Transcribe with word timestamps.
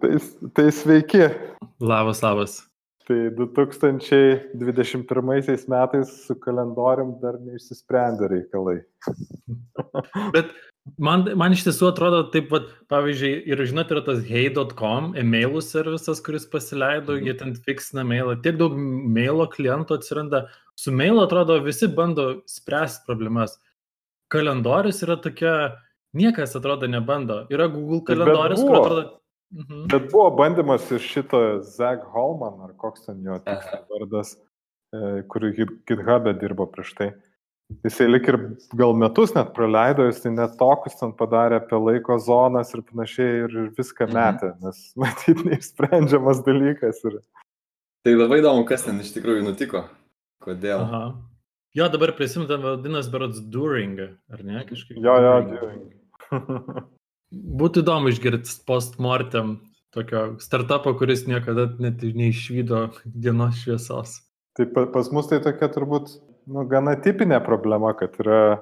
Tai, 0.00 0.16
tai 0.54 0.72
sveiki. 0.72 1.18
Labas, 1.80 2.22
labas. 2.22 2.64
Tai 3.06 3.30
2021 3.38 5.66
metais 5.68 6.08
su 6.26 6.34
kalendorium 6.42 7.20
dar 7.22 7.38
neišsisprendė 7.38 8.26
reikalai. 8.32 8.80
Bet 10.34 10.46
man, 10.98 11.22
man 11.38 11.54
iš 11.54 11.62
tiesų 11.68 11.92
atrodo 11.92 12.24
taip, 12.34 12.48
pat, 12.50 12.66
pavyzdžiui, 12.90 13.46
ir 13.46 13.62
žinot, 13.70 13.92
yra 13.94 14.02
tas 14.08 14.18
hey.com 14.26 15.14
emailų 15.22 15.62
servisas, 15.62 16.18
kuris 16.26 16.46
pasileido, 16.50 17.14
mhm. 17.14 17.22
jie 17.28 17.34
ten 17.38 17.54
fiksina 17.68 18.02
mailą, 18.08 18.32
tiek 18.42 18.56
daug 18.58 18.74
mailo 18.76 19.46
klientų 19.54 20.00
atsiranda. 20.00 20.38
Su 20.76 20.90
mailo 20.92 21.22
atrodo 21.28 21.54
visi 21.64 21.86
bando 21.88 22.42
spręsti 22.50 23.06
problemas. 23.06 23.54
Kalendorius 24.34 24.98
yra 25.06 25.16
tokia, 25.22 25.54
niekas 26.18 26.58
atrodo 26.58 26.90
nebando. 26.90 27.46
Yra 27.54 27.70
Google 27.70 28.02
kalendorius, 28.08 28.66
kur 28.66 28.76
atrodo 28.80 29.04
Mhm. 29.54 29.86
Bet 29.92 30.10
buvo 30.12 30.30
bandymas 30.36 30.90
iš 30.90 31.06
šito 31.12 31.40
Zach 31.62 32.02
Holman, 32.12 32.58
ar 32.66 32.74
koks 32.76 33.06
ten 33.06 33.22
jo 33.24 33.38
vardas, 33.90 34.34
e, 34.92 35.22
kurį 35.30 35.52
GitHub'e 35.86 36.34
dirbo 36.40 36.66
prieš 36.70 36.92
tai. 36.98 37.12
Jisai 37.82 38.06
lik 38.06 38.28
ir 38.30 38.36
gal 38.78 38.92
metus 38.94 39.32
net 39.34 39.52
praleido, 39.54 40.04
jis 40.06 40.20
tai 40.22 40.30
net 40.34 40.54
tokus 40.58 40.98
ten 40.98 41.10
padarė 41.18 41.58
apie 41.58 41.78
laiko 41.82 42.18
zonas 42.22 42.70
ir 42.74 42.82
panašiai 42.86 43.46
ir 43.46 43.56
viską 43.78 44.06
mhm. 44.06 44.18
metė, 44.18 44.50
nes 44.62 44.82
matyt 45.02 45.44
neišsprendžiamas 45.46 46.42
dalykas. 46.46 47.00
Ir... 47.10 47.20
Tai 48.06 48.18
labai 48.18 48.42
įdomu, 48.42 48.66
kas 48.68 48.86
ten 48.86 48.98
iš 49.02 49.14
tikrųjų 49.14 49.46
nutiko, 49.46 49.86
kodėl. 50.42 50.82
Aha. 50.82 51.06
Jo, 51.76 51.90
dabar 51.92 52.14
prisimtam 52.16 52.62
vadinasi 52.64 53.10
berods 53.12 53.42
During, 53.52 53.98
ar 54.32 54.44
ne 54.46 54.62
kažkaip? 54.68 54.96
Jo, 55.02 55.18
jo, 55.22 55.34
During. 55.50 55.90
Būtų 57.32 57.82
įdomu 57.82 58.12
išgirti 58.12 58.52
postmortem 58.68 59.56
tokio 59.94 60.36
startupo, 60.42 60.92
kuris 60.98 61.24
niekada 61.26 61.66
net 61.82 62.04
neišvydo 62.04 62.86
dienos 63.04 63.58
šviesos. 63.62 64.20
Tai 64.56 64.66
pas 64.92 65.10
mus 65.12 65.28
tai 65.28 65.40
tokia 65.44 65.68
turbūt 65.72 66.12
nu, 66.52 66.64
gana 66.70 66.94
tipinė 67.02 67.40
problema, 67.44 67.92
kad 67.98 68.14
yra, 68.22 68.60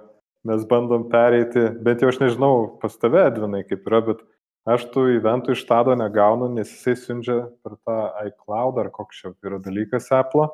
mes 0.48 0.64
bandom 0.70 1.08
pereiti, 1.12 1.68
bent 1.84 2.02
jau 2.02 2.10
aš 2.12 2.20
nežinau 2.22 2.54
pas 2.80 2.96
tave, 3.00 3.22
Edvinai, 3.28 3.62
kaip 3.68 3.86
yra, 3.90 4.00
bet 4.08 4.24
aš 4.68 4.88
tų 4.94 5.06
eventų 5.18 5.54
iš 5.54 5.64
Tado 5.68 5.94
negaunu, 5.98 6.48
nes 6.56 6.72
jisai 6.72 6.96
siunčia 7.00 7.38
per 7.64 7.76
tą 7.84 7.98
iCloud 8.30 8.80
ar 8.80 8.90
koks 8.94 9.20
čia 9.20 9.34
yra 9.44 9.60
dalykas 9.64 10.10
Apple. 10.16 10.48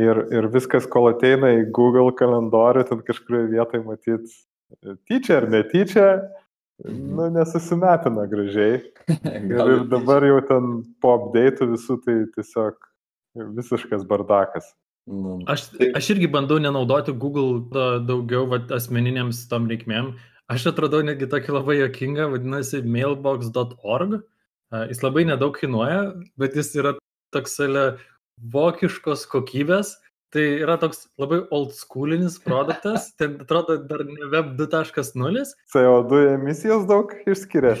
Ir, 0.00 0.22
ir 0.32 0.46
viskas, 0.52 0.86
kol 0.88 1.10
ateina 1.10 1.50
į 1.58 1.66
Google 1.76 2.14
kalendorių, 2.16 2.86
ten 2.88 3.02
kažkurioje 3.04 3.50
vietoje 3.52 3.82
matyti 3.84 4.94
tyčia 5.10 5.40
ar 5.40 5.48
netyčia, 5.50 6.06
nu, 6.88 7.28
nesusimetina 7.34 8.26
gražiai. 8.30 8.80
ir, 9.10 9.56
ir 9.74 9.84
dabar 9.90 10.24
jau 10.26 10.40
ten 10.48 10.70
po 11.02 11.14
update 11.18 11.68
visų 11.70 11.98
tai 12.04 12.16
tiesiog 12.36 12.78
visiškas 13.58 14.06
bardakas. 14.08 14.72
Nu, 15.10 15.38
aš, 15.50 15.70
tai- 15.74 15.92
aš 15.98 16.12
irgi 16.14 16.28
bandau 16.30 16.60
nenaudoti 16.62 17.14
Google 17.16 17.64
daugiau 18.06 18.46
vat, 18.50 18.70
asmeniniams 18.74 19.46
tom 19.50 19.68
reikmėm. 19.70 20.14
Aš 20.50 20.70
atradau 20.72 21.00
netgi 21.06 21.28
tokį 21.30 21.54
labai 21.54 21.78
jokingą, 21.78 22.26
vadinasi, 22.32 22.82
mailbox.org. 22.82 24.20
Jis 24.90 25.02
labai 25.02 25.24
nedaug 25.26 25.54
kainuoja, 25.54 26.02
bet 26.38 26.56
jis 26.58 26.72
yra 26.78 26.94
toks 27.34 27.58
vokiškos 28.50 29.26
kokybės 29.30 29.94
Tai 30.30 30.42
yra 30.62 30.76
toks 30.78 31.08
labai 31.18 31.40
old 31.50 31.72
schoolinis 31.74 32.36
produktas, 32.44 33.08
ten 33.18 33.34
atrodo 33.42 33.80
dar 33.90 34.04
ne 34.06 34.28
web 34.30 34.54
2.0. 34.60 35.42
CO2 35.74 36.20
emisijos 36.36 36.86
daug 36.86 37.10
išskiria. 37.26 37.74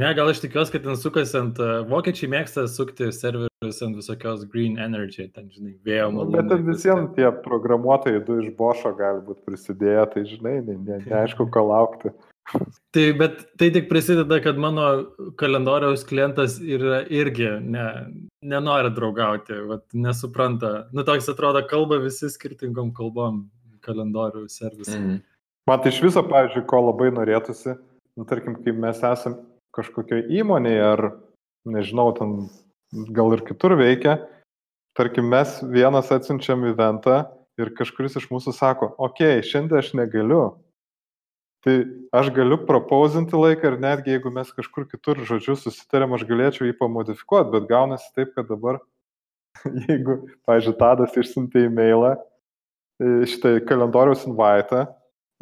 ne, 0.00 0.08
gal 0.16 0.30
aš 0.32 0.40
tikiuosi, 0.40 0.72
kad 0.72 0.86
ten 0.86 0.96
sukasi 0.96 1.36
ant, 1.42 1.60
uh, 1.60 1.82
vokiečiai 1.90 2.30
mėgsta 2.32 2.64
sukti 2.72 3.10
serverius 3.12 3.82
ant 3.84 4.00
visokios 4.00 4.46
green 4.48 4.80
energy, 4.80 5.28
ten, 5.34 5.50
žinai, 5.52 5.74
vėjo 5.84 6.08
malonų. 6.16 6.36
Bet 6.38 6.50
ten 6.54 6.64
visiems 6.70 7.12
tie 7.18 7.28
programuotojai 7.44 8.24
du 8.24 8.40
iš 8.46 8.48
bošo 8.56 8.94
gali 8.96 9.20
būti 9.26 9.44
prisidėję, 9.50 10.08
tai 10.14 10.24
žinai, 10.32 10.56
ne, 10.64 10.80
ne, 10.80 11.02
neaišku, 11.04 11.50
ko 11.52 11.68
laukti. 11.68 12.14
Tai, 12.94 13.04
bet 13.20 13.40
tai 13.60 13.68
tik 13.74 13.90
prisideda, 13.90 14.38
kad 14.40 14.56
mano 14.60 14.86
kalendoriaus 15.40 16.04
klientas 16.08 16.56
yra 16.64 17.02
irgi 17.12 17.50
ne, 17.60 17.84
nenori 18.40 18.92
draugauti, 18.96 19.58
vat, 19.68 19.84
nesupranta. 19.92 20.86
Nu, 20.96 21.04
toks 21.04 21.28
atrodo, 21.28 21.60
kalba 21.68 22.00
visi 22.00 22.30
skirtingom 22.32 22.94
kalbom 22.96 23.44
kalendorių 23.84 24.46
servisai. 24.52 25.00
Mm. 25.02 25.18
Man 25.68 25.82
tai 25.84 25.92
iš 25.92 26.00
viso, 26.00 26.22
pavyzdžiui, 26.24 26.64
ko 26.70 26.80
labai 26.86 27.10
norėtųsi, 27.12 27.76
nu, 28.16 28.24
tarkim, 28.28 28.56
kai 28.64 28.72
mes 28.72 29.02
esam 29.04 29.36
kažkokioje 29.76 30.30
įmonėje 30.40 30.86
ar, 30.86 31.04
nežinau, 31.68 32.08
ten 32.16 32.38
gal 33.12 33.34
ir 33.36 33.44
kitur 33.44 33.76
veikia, 33.76 34.16
tarkim, 34.96 35.28
mes 35.28 35.58
vienas 35.68 36.08
atsiunčiam 36.14 36.64
eventą 36.70 37.26
ir 37.60 37.74
kažkuris 37.76 38.16
iš 38.16 38.30
mūsų 38.32 38.56
sako, 38.56 38.94
okei, 38.96 39.42
okay, 39.42 39.44
šiandien 39.44 39.82
aš 39.82 39.92
negaliu, 39.98 40.42
Tai 41.66 41.74
aš 42.14 42.30
galiu 42.36 42.60
propauzinti 42.68 43.34
laiką 43.34 43.72
ir 43.72 43.80
netgi 43.82 44.12
jeigu 44.14 44.30
mes 44.30 44.50
kažkur 44.54 44.86
kitur 44.86 45.18
žodžiu 45.26 45.56
susitarėm, 45.58 46.14
aš 46.14 46.22
galėčiau 46.28 46.68
jį 46.68 46.76
pamodifikuoti, 46.78 47.50
bet 47.56 47.66
gaunasi 47.70 48.12
taip, 48.14 48.30
kad 48.36 48.46
dabar, 48.46 48.78
jeigu, 49.88 50.20
pavyzdžiui, 50.46 50.76
Tadas 50.78 51.16
išsiuntė 51.18 51.64
e-mailą, 51.66 52.12
e, 52.14 53.10
šitą 53.32 53.56
kalendoriaus 53.66 54.22
invitą 54.28 54.84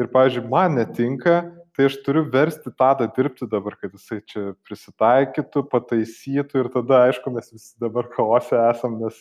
ir, 0.01 0.09
pavyzdžiui, 0.15 0.47
man 0.49 0.79
netinka, 0.81 1.37
tai 1.77 1.91
aš 1.91 1.99
turiu 2.07 2.25
versti 2.33 2.73
Tadą 2.73 3.11
dirbti 3.13 3.49
dabar, 3.53 3.77
kad 3.77 3.93
jisai 3.93 4.23
čia 4.25 4.47
prisitaikytų, 4.65 5.67
pataisytų 5.69 6.63
ir 6.63 6.71
tada, 6.73 7.03
aišku, 7.11 7.33
mes 7.35 7.53
visi 7.53 7.75
dabar 7.83 8.09
chaose 8.15 8.57
esam, 8.71 8.97
nes, 9.05 9.21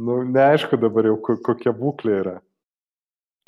nu, 0.00 0.22
neaišku 0.24 0.80
dabar 0.80 1.10
jau 1.10 1.18
kokia 1.20 1.76
būklė 1.76 2.16
yra. 2.22 2.38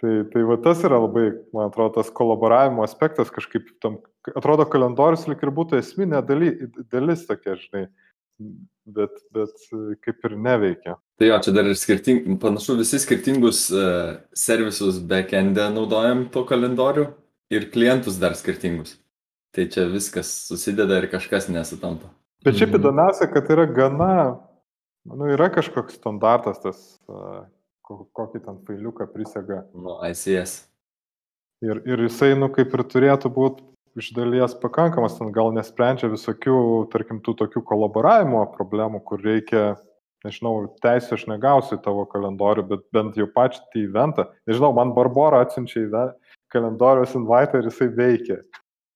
Tai, 0.05 0.25
tai 0.29 0.43
va 0.45 0.59
tas 0.61 0.83
yra 0.85 0.99
labai, 1.01 1.31
man 1.57 1.71
atrodo, 1.71 1.95
tas 1.97 2.11
kolaboravimo 2.13 2.83
aspektas 2.85 3.31
kažkaip 3.33 3.71
tam, 3.81 3.95
atrodo, 4.37 4.67
kalendorius 4.69 5.23
lik 5.31 5.41
ir 5.41 5.53
būtų 5.55 5.79
esminė 5.81 6.21
daly, 6.29 6.51
dalis 6.93 7.23
tokia, 7.25 7.55
žinai, 7.57 7.87
bet, 8.85 9.15
bet 9.33 9.65
kaip 10.05 10.29
ir 10.29 10.35
neveikia. 10.45 10.99
Tai 11.17 11.31
jo, 11.31 11.39
čia 11.47 11.55
dar 11.57 11.71
ir 11.71 11.79
skirting, 11.81 12.35
panašu, 12.43 12.77
visi 12.83 13.01
skirtingus 13.01 13.63
uh, 13.73 14.19
servisus 14.37 15.01
backend'e 15.01 15.71
naudojam 15.73 16.27
to 16.35 16.45
kalendorių 16.53 17.07
ir 17.55 17.71
klientus 17.73 18.21
dar 18.21 18.37
skirtingus. 18.37 18.99
Tai 19.57 19.65
čia 19.73 19.87
viskas 19.89 20.35
susideda 20.51 21.01
ir 21.01 21.09
kažkas 21.15 21.49
nesutampa. 21.49 22.13
Bet 22.45 22.61
šiaip 22.61 22.75
mhm. 22.75 22.83
įdomiausia, 22.83 23.33
kad 23.33 23.49
yra 23.57 23.65
gana, 23.73 24.15
nu, 25.09 25.33
yra 25.33 25.49
kažkoks 25.55 25.97
standartas 25.97 26.61
tas 26.61 26.85
uh, 27.09 27.47
kokį 27.84 28.43
ten 28.45 28.61
failiuką 28.67 29.09
prisega. 29.12 29.62
Nu, 29.77 29.99
ICS. 30.09 30.62
Ir, 31.65 31.81
ir 31.89 32.03
jisai, 32.05 32.34
nu, 32.37 32.50
kaip 32.53 32.75
ir 32.77 32.83
turėtų 32.91 33.31
būti 33.33 33.65
iš 33.99 34.11
dalies 34.17 34.56
pakankamas, 34.59 35.17
ten 35.19 35.31
gal 35.34 35.53
nesprendžia 35.55 36.11
visokių, 36.12 36.56
tarkim, 36.93 37.21
tų 37.25 37.37
tokių 37.44 37.62
kolaboravimo 37.69 38.43
problemų, 38.56 39.00
kur 39.06 39.23
reikia, 39.23 39.77
nežinau, 40.27 40.56
teisę 40.83 41.15
aš 41.15 41.28
negausiu 41.31 41.78
tavo 41.84 42.05
kalendorių, 42.11 42.67
bet 42.73 42.84
bent 42.94 43.17
jau 43.21 43.28
pačią 43.31 43.62
eventą. 43.84 44.27
Nežinau, 44.50 44.73
man 44.77 44.93
Barbara 44.97 45.44
atsiunčia 45.44 45.87
į 45.87 46.09
kalendoriaus 46.55 47.15
invitą 47.19 47.61
ir 47.61 47.71
jisai 47.71 47.91
veikia. 47.94 48.41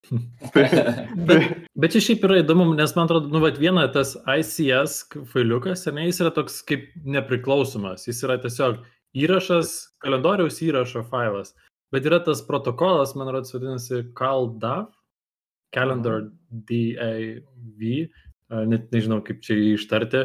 bet, 0.55 1.55
bet 1.75 1.95
čia 1.95 2.03
šiaip 2.05 2.25
yra 2.29 2.41
įdomu, 2.43 2.71
nes 2.79 2.95
man 2.97 3.09
atrodo, 3.09 3.31
nu, 3.33 3.43
vat, 3.45 3.59
viena 3.61 3.87
tas 3.93 4.15
ICS 4.23 5.01
failiukas, 5.33 5.87
ne, 5.93 6.07
jis 6.09 6.23
yra 6.25 6.33
toks 6.37 6.61
kaip 6.69 6.87
nepriklausomas, 7.05 8.07
jis 8.09 8.23
yra 8.27 8.39
tiesiog 8.43 8.81
įrašas, 9.19 9.75
kalendoriaus 10.05 10.61
įrašo 10.65 11.05
failas, 11.11 11.55
bet 11.95 12.09
yra 12.09 12.21
tas 12.25 12.43
protokolas, 12.47 13.15
man 13.19 13.31
atrodo, 13.31 13.53
vadinasi 13.57 14.05
CalDAV, 14.19 14.89
Calendar 15.75 16.31
DAV, 16.49 17.83
net 18.71 18.93
nežinau 18.95 19.19
kaip 19.25 19.43
čia 19.45 19.59
jį 19.59 19.75
ištarti, 19.77 20.23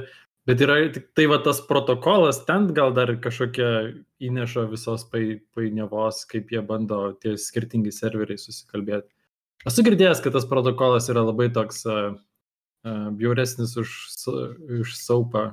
bet 0.47 0.61
yra 0.63 0.77
tik 0.93 1.09
tai 1.17 1.25
va 1.31 1.39
tas 1.43 1.59
protokolas, 1.67 2.39
ten 2.47 2.69
gal 2.75 2.93
dar 2.95 3.11
kažkokia 3.23 3.71
įneša 4.23 4.67
visos 4.71 5.03
painiavos, 5.11 6.23
kaip 6.31 6.51
jie 6.53 6.63
bando 6.63 7.01
tie 7.19 7.35
skirtingi 7.39 7.91
serveriai 7.91 8.39
susikalbėti. 8.39 9.11
Esu 9.69 9.83
girdėjęs, 9.86 10.21
kad 10.24 10.36
tas 10.36 10.48
protokolas 10.50 11.07
yra 11.12 11.24
labai 11.24 11.48
toks 11.54 11.83
uh, 11.88 12.15
bjauresnis 13.15 13.77
už, 13.80 13.94
už 14.81 14.95
saupą. 15.00 15.45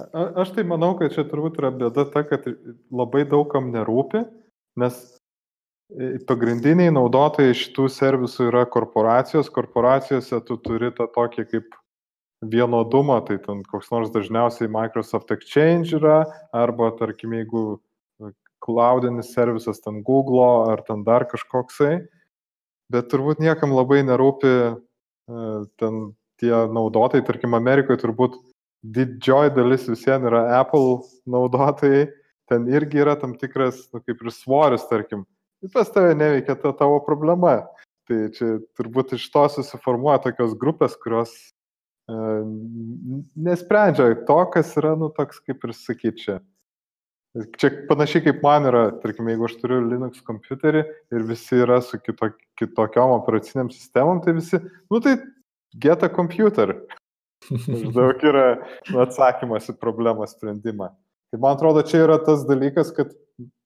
A, 0.00 0.42
aš 0.42 0.54
tai 0.56 0.64
manau, 0.66 0.94
kad 0.98 1.12
čia 1.14 1.26
turbūt 1.28 1.60
yra 1.60 1.70
bėda 1.74 2.06
ta, 2.10 2.24
kad 2.26 2.48
labai 2.90 3.22
daugam 3.28 3.70
nerūpi, 3.74 4.24
nes 4.80 4.96
e, 5.92 6.16
pagrindiniai 6.26 6.90
naudotojai 6.94 7.54
šitų 7.54 7.86
servisų 7.92 8.48
yra 8.50 8.64
korporacijos. 8.66 9.52
Korporacijose 9.54 10.40
tu 10.48 10.58
turi 10.64 10.90
tą 10.96 11.06
tokį 11.14 11.46
kaip 11.52 11.78
vienodumą, 12.44 13.20
tai 13.28 13.38
ten 13.44 13.62
koks 13.68 13.92
nors 13.92 14.10
dažniausiai 14.12 14.72
Microsoft 14.72 15.30
Exchange 15.36 15.94
yra, 16.00 16.24
arba 16.52 16.90
tarkim, 16.98 17.36
jeigu 17.38 17.78
cloudinis 18.64 19.30
servisas 19.36 19.80
ten 19.84 20.02
Google 20.02 20.72
ar 20.72 20.82
ten 20.88 21.04
dar 21.06 21.28
kažkoksai, 21.28 22.00
bet 22.92 23.08
turbūt 23.12 23.40
niekam 23.42 23.74
labai 23.74 24.02
nerūpi 24.06 24.50
e, 24.50 24.66
ten 25.80 26.02
tie 26.40 26.52
naudotojai, 26.52 27.24
tarkim, 27.26 27.54
Amerikoje 27.56 28.02
turbūt 28.02 28.36
didžioji 28.84 29.54
dalis 29.56 29.86
visiems 29.88 30.28
yra 30.28 30.44
Apple 30.58 31.00
naudotojai, 31.30 32.08
ten 32.50 32.66
irgi 32.68 33.00
yra 33.04 33.16
tam 33.20 33.36
tikras, 33.40 33.86
nu, 33.94 34.02
kaip 34.04 34.20
ir 34.20 34.32
svoris, 34.34 34.84
tarkim, 34.90 35.24
pas 35.72 35.88
tave 35.92 36.12
neveikia 36.18 36.58
ta 36.60 36.74
tavo 36.76 37.00
problema. 37.06 37.62
Tai 38.04 38.18
čia 38.36 38.58
turbūt 38.76 39.14
iš 39.16 39.30
to 39.32 39.46
susiformuoja 39.48 40.20
tokios 40.26 40.52
grupės, 40.60 40.92
kurios 41.00 41.30
e, 42.04 42.16
nesprendžia 43.46 44.10
to, 44.28 44.36
kas 44.52 44.74
yra, 44.76 44.92
nu, 45.00 45.08
toks 45.16 45.40
kaip 45.40 45.64
ir 45.64 45.72
sakyčiau, 45.78 46.42
Čia 47.34 47.70
panašiai 47.88 48.22
kaip 48.28 48.44
man 48.46 48.68
yra, 48.70 48.82
tarkim, 49.02 49.26
jeigu 49.26 49.48
aš 49.48 49.56
turiu 49.58 49.80
Linux 49.82 50.20
kompiuterį 50.22 50.84
ir 51.16 51.24
visi 51.26 51.56
yra 51.64 51.80
su 51.82 51.98
kito, 51.98 52.28
kitokiom 52.60 53.16
operaciniam 53.16 53.72
sistemom, 53.74 54.20
tai 54.22 54.36
visi, 54.36 54.60
nu 54.92 55.00
tai 55.02 55.16
get 55.74 56.06
a 56.06 56.08
computer. 56.08 56.76
Daug 57.96 58.22
yra 58.22 58.46
atsakymas 59.02 59.66
į 59.72 59.74
problemą 59.82 60.28
sprendimą. 60.30 60.92
Tai 61.34 61.42
man 61.42 61.58
atrodo, 61.58 61.82
čia 61.82 62.04
yra 62.04 62.20
tas 62.22 62.46
dalykas, 62.46 62.94
kad 62.94 63.10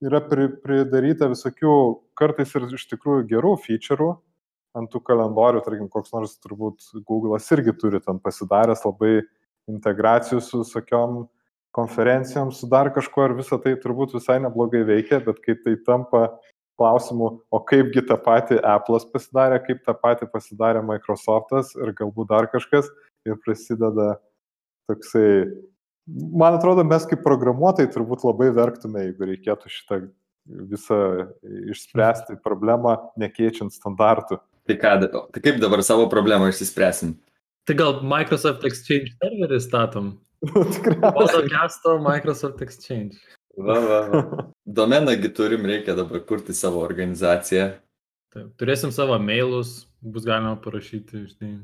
yra 0.01 0.23
pri, 0.25 0.49
pridaryta 0.63 1.29
visokių 1.29 1.73
kartais 2.17 2.57
ir 2.57 2.65
iš 2.73 2.89
tikrųjų 2.89 3.27
gerų 3.29 3.53
feature'ų 3.67 4.11
ant 4.79 4.89
tų 4.89 5.03
kalendorių, 5.05 5.61
tarkim, 5.65 5.89
koks 5.93 6.13
nors 6.15 6.39
turbūt 6.41 6.89
Google'as 7.05 7.45
irgi 7.53 7.77
turi 7.77 8.01
ten 8.01 8.17
pasidaręs 8.21 8.81
labai 8.87 9.19
integracijų 9.69 10.41
su 10.41 10.63
visokiom 10.63 11.27
konferencijom, 11.79 12.51
su 12.51 12.67
dar 12.69 12.91
kažkuo 12.95 13.29
ir 13.29 13.35
visą 13.39 13.59
tai 13.63 13.77
turbūt 13.79 14.13
visai 14.19 14.37
neblogai 14.43 14.83
veikia, 14.87 15.23
bet 15.23 15.39
kai 15.45 15.55
tai 15.63 15.77
tampa 15.87 16.27
klausimu, 16.79 17.31
o 17.51 17.59
kaipgi 17.67 18.05
tą 18.07 18.15
patį 18.23 18.61
Apple'as 18.63 19.07
pasidarė, 19.11 19.59
kaip 19.65 19.83
tą 19.87 19.95
patį 19.99 20.29
pasidarė 20.31 20.83
Microsoft'as 20.87 21.73
ir 21.79 21.91
galbūt 21.97 22.29
dar 22.31 22.47
kažkas 22.51 22.87
ir 23.27 23.35
prasideda 23.43 24.13
toksai, 24.89 25.27
man 26.07 26.57
atrodo, 26.57 26.85
mes 26.87 27.05
kaip 27.09 27.21
programuotojai 27.25 27.91
turbūt 27.93 28.23
labai 28.27 28.49
verktume, 28.55 29.09
jeigu 29.09 29.27
reikėtų 29.33 29.73
šitą 29.73 30.01
visą 30.71 30.99
išspręsti 31.69 32.39
problemą 32.45 32.95
nekeičiant 33.19 33.75
standartų. 33.75 34.39
Tai 34.69 34.77
ką, 34.79 34.95
tai 35.35 35.43
kaip 35.43 35.59
dabar 35.61 35.83
savo 35.85 36.07
problemą 36.09 36.49
išsispręsim? 36.49 37.17
Tai 37.67 37.75
gal 37.77 37.99
Microsoft 38.01 38.65
Exchange 38.65 39.13
serverį 39.19 39.59
statom? 39.61 40.13
Tikriausiai. 40.45 41.13
Podcast'o 41.13 41.97
Microsoft 41.99 42.61
Exchange. 42.61 43.17
Va, 43.57 43.79
va, 43.79 43.99
va. 44.07 44.23
Domenągi 44.79 45.33
turim, 45.35 45.65
reikia 45.65 45.95
dabar 45.95 46.21
kurti 46.25 46.55
savo 46.55 46.79
organizaciją. 46.85 47.73
Taip, 48.33 48.53
turėsim 48.61 48.93
savo 48.95 49.17
mailus, 49.19 49.89
bus 50.05 50.27
galima 50.27 50.53
parašyti, 50.63 51.25
žinai, 51.31 51.55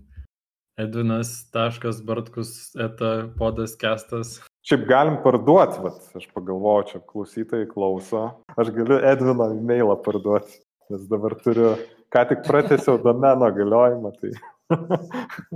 edvinas.bartkus 0.81 2.51
eta 2.87 3.11
podas 3.37 3.77
kestas. 3.79 4.39
Šiaip 4.65 4.87
galim 4.89 5.19
parduoti, 5.23 5.79
vat, 5.85 6.01
aš 6.17 6.25
pagalvoju, 6.33 6.87
čia 6.89 7.03
klausytojai 7.05 7.69
klauso, 7.69 8.25
aš 8.57 8.73
galiu 8.75 8.97
Edvino 8.97 9.51
e-mailą 9.53 9.95
parduoti, 10.03 10.57
nes 10.89 11.05
dabar 11.11 11.37
turiu, 11.45 11.75
ką 12.11 12.25
tik 12.31 12.41
pratęsiau 12.49 12.97
domeno 13.03 13.51
galiojimą, 13.53 14.11
tai 14.17 14.33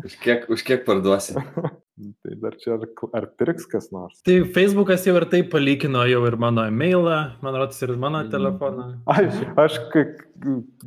už, 0.06 0.16
kiek, 0.22 0.46
už 0.50 0.64
kiek 0.66 0.86
parduosi? 0.86 1.34
tai 2.24 2.36
dar 2.40 2.56
čia 2.62 2.76
ar, 2.78 2.86
ar 3.18 3.26
pirks 3.40 3.66
kas 3.70 3.90
nors? 3.96 4.22
Tai 4.26 4.38
Facebookas 4.56 5.08
jau 5.08 5.16
ir 5.18 5.26
taip 5.32 5.50
palikino 5.54 6.06
jau 6.10 6.22
ir 6.30 6.38
mano 6.40 6.66
e-mailą, 6.70 7.18
man 7.42 7.58
rodos 7.58 7.82
ir 7.86 7.96
mano 7.98 8.22
mm. 8.24 8.32
telefoną. 8.34 8.88
Aš, 9.10 9.42
aš 9.66 9.80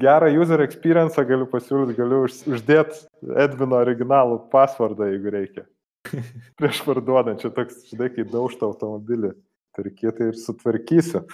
gerą 0.00 0.30
user 0.38 0.62
experience 0.64 1.26
galiu 1.28 1.48
pasiūlyti, 1.50 1.98
galiu 1.98 2.22
už, 2.28 2.42
uždėti 2.54 3.04
Edvino 3.42 3.80
originalų 3.82 4.44
pasvardą, 4.54 5.10
jeigu 5.10 5.34
reikia. 5.34 5.66
Prieš 6.58 6.82
parduodant, 6.86 7.42
čia 7.42 7.50
toks, 7.54 7.84
žinai, 7.90 8.10
kai 8.14 8.26
daužta 8.28 8.66
automobilį, 8.69 9.34
tai 9.74 9.86
reikėtų 9.88 10.32
ir 10.32 10.40
sutvarkysiu. 10.40 11.26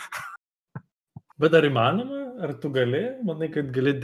Bet 1.39 1.55
ar 1.55 1.69
įmanoma, 1.69 2.25
ar 2.43 2.57
tu 2.59 2.71
gali, 2.75 3.05
manai, 3.27 3.47
kad 3.55 3.69
gali 3.75 3.95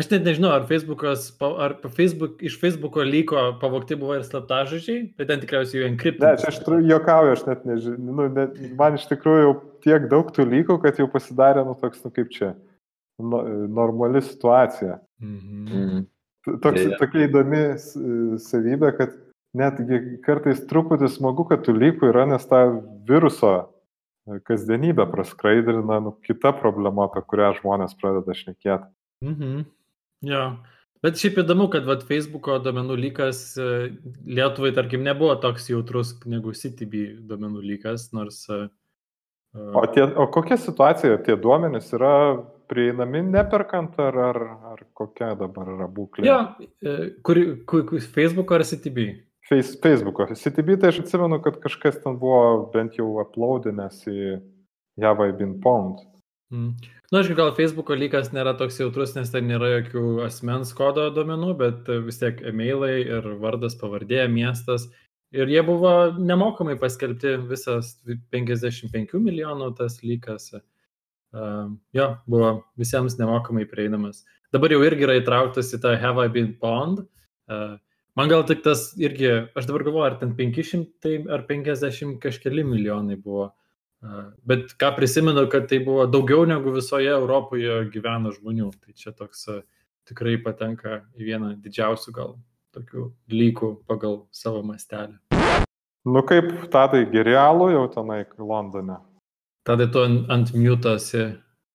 Aš 0.00 0.06
net 0.08 0.24
nežinau, 0.24 0.48
ar, 0.54 0.62
Facebookas, 0.68 1.26
ar 1.44 1.74
Facebook, 1.92 2.38
iš 2.46 2.54
Facebooko 2.60 3.02
lygo 3.04 3.40
pavokti 3.60 3.98
buvo 4.00 4.14
ir 4.16 4.22
slaptažodžiai, 4.24 5.10
bet 5.18 5.28
ten 5.28 5.42
tikriausiai 5.42 5.82
jų 5.82 5.88
enkryptai. 5.90 6.30
Ne, 6.30 6.40
čia 6.40 6.52
aš 6.52 6.60
juokauju, 6.88 7.32
aš 7.34 7.42
net 7.48 7.66
nežinau, 7.68 8.14
nu, 8.16 8.28
net, 8.32 8.54
man 8.78 8.96
iš 8.96 9.04
tikrųjų 9.10 9.42
jau 9.42 9.54
tiek 9.84 10.06
daug 10.08 10.30
tų 10.32 10.46
lygų, 10.48 10.78
kad 10.84 11.00
jau 11.02 11.08
pasidarė, 11.12 11.66
nu, 11.68 11.74
toks, 11.80 12.00
nu, 12.06 12.12
kaip 12.16 12.30
čia, 12.32 12.54
no, 13.20 13.42
normali 13.80 14.22
situacija. 14.24 15.00
Mhm. 15.20 16.06
Toks, 16.48 16.80
yeah. 16.80 16.94
Tokia 16.96 17.26
įdomi 17.26 17.60
savybė, 18.40 18.94
kad 18.96 19.18
netgi 19.60 19.98
kartais 20.24 20.62
truputį 20.70 21.10
smagu, 21.12 21.44
kad 21.50 21.66
tų 21.66 21.74
lygų 21.76 22.08
yra, 22.14 22.24
nes 22.30 22.46
tą 22.48 22.62
viruso 23.08 23.52
kasdienybę 24.48 25.04
praskraidrina, 25.10 25.98
nu, 26.06 26.14
kita 26.24 26.54
problema, 26.56 27.10
apie 27.10 27.20
kurią 27.26 27.52
žmonės 27.58 27.92
pradeda 28.00 28.38
šnekėti. 28.38 28.88
Mhm. 29.26 29.68
Jo. 30.26 30.44
Bet 31.00 31.16
šiaip 31.16 31.38
įdomu, 31.40 31.70
kad 31.72 31.86
vat, 31.88 32.02
Facebook'o 32.04 32.58
domenų 32.60 32.98
lykas 33.00 33.38
e, 33.56 33.68
Lietuvai, 34.28 34.74
tarkim, 34.76 35.00
nebuvo 35.06 35.32
toks 35.40 35.70
jautrus 35.70 36.12
negu 36.28 36.52
CTB 36.52 37.06
domenų 37.30 37.62
lykas, 37.64 38.10
nors... 38.12 38.42
Uh, 38.52 38.66
o, 39.56 39.86
tie, 39.88 40.04
o 40.04 40.26
kokia 40.28 40.60
situacija, 40.60 41.22
tie 41.24 41.38
duomenys 41.40 41.88
yra 41.96 42.12
prieinami 42.70 43.24
neperkant 43.30 43.96
ar, 44.02 44.20
ar, 44.28 44.42
ar 44.74 44.84
kokia 44.94 45.32
dabar 45.40 45.72
yra 45.72 45.88
būklė? 45.90 46.28
Jo, 46.28 46.38
kur, 47.24 47.40
kur, 47.64 47.88
kur 47.88 48.04
Facebook'o 48.04 48.60
ar 48.60 48.66
CTB? 48.68 49.08
Face, 49.48 49.80
Facebook'o. 49.80 50.28
CTB 50.36 50.76
tai 50.82 50.92
aš 50.92 51.00
atsimenu, 51.06 51.40
kad 51.42 51.56
kažkas 51.64 51.98
ten 52.04 52.20
buvo 52.20 52.68
bent 52.74 53.00
jau 53.00 53.08
uploadinęs 53.24 54.04
į 54.12 54.36
Java 55.00 55.32
Bin 55.34 55.56
Pond. 55.64 56.04
Mm. 56.50 56.74
Na, 57.10 57.12
nu, 57.12 57.18
aišku, 57.20 57.34
gal 57.38 57.52
Facebook'o 57.54 57.94
lygas 57.94 58.32
nėra 58.34 58.56
toks 58.58 58.80
jautrus, 58.80 59.12
nes 59.14 59.30
ten 59.30 59.46
nėra 59.46 59.68
jokių 59.76 60.02
asmens 60.26 60.72
kodo 60.74 61.04
duomenų, 61.14 61.52
bet 61.58 61.90
vis 62.06 62.18
tiek 62.18 62.40
e-mailai 62.46 62.96
ir 63.02 63.28
vardas, 63.42 63.76
pavardė, 63.78 64.24
miestas. 64.30 64.88
Ir 65.30 65.50
jie 65.50 65.62
buvo 65.62 65.92
nemokamai 66.18 66.74
paskelbti 66.78 67.36
visas 67.46 67.92
55 68.34 69.14
milijonų 69.22 69.70
tas 69.78 70.00
lygas. 70.02 70.50
Uh, 71.30 71.70
jo, 71.94 72.08
buvo 72.26 72.50
visiems 72.80 73.14
nemokamai 73.20 73.62
prieinamas. 73.70 74.24
Dabar 74.50 74.74
jau 74.74 74.80
irgi 74.82 75.06
yra 75.06 75.20
įtrauktas 75.20 75.70
į 75.76 75.78
tą 75.84 75.94
Have 76.02 76.26
I 76.26 76.32
Been 76.34 76.56
Pond. 76.58 77.04
Uh, 77.46 77.76
man 78.18 78.30
gal 78.32 78.42
tik 78.48 78.64
tas 78.66 78.88
irgi, 78.98 79.30
aš 79.54 79.70
dabar 79.70 79.86
galvoju, 79.86 80.08
ar 80.08 80.18
ten 80.18 80.34
500 80.34 81.30
ar 81.30 81.46
50 81.46 82.18
kažkeli 82.22 82.66
milijonai 82.66 83.14
buvo 83.22 83.52
Bet 84.48 84.72
ką 84.80 84.94
prisimenu, 84.96 85.44
kad 85.52 85.66
tai 85.68 85.82
buvo 85.84 86.06
daugiau 86.08 86.46
negu 86.48 86.72
visoje 86.72 87.10
Europoje 87.12 87.82
gyvena 87.92 88.32
žmonių. 88.32 88.70
Tai 88.80 88.94
čia 88.96 89.12
toks 89.12 89.44
tikrai 90.08 90.38
patenka 90.40 91.02
į 91.20 91.26
vieną 91.28 91.50
didžiausių 91.60 92.14
gal 92.16 92.38
tokių 92.74 93.10
lygų 93.34 93.74
pagal 93.90 94.22
savo 94.32 94.62
mastelį. 94.64 95.18
Nu 96.08 96.22
kaip, 96.24 96.48
tadai 96.72 97.04
gerialų 97.12 97.70
jau 97.74 97.84
tenai 97.92 98.22
Londone. 98.38 98.96
Tada 99.68 99.84
tu 99.92 100.00
ant, 100.00 100.24
ant 100.32 100.54
miutasi. 100.56 101.26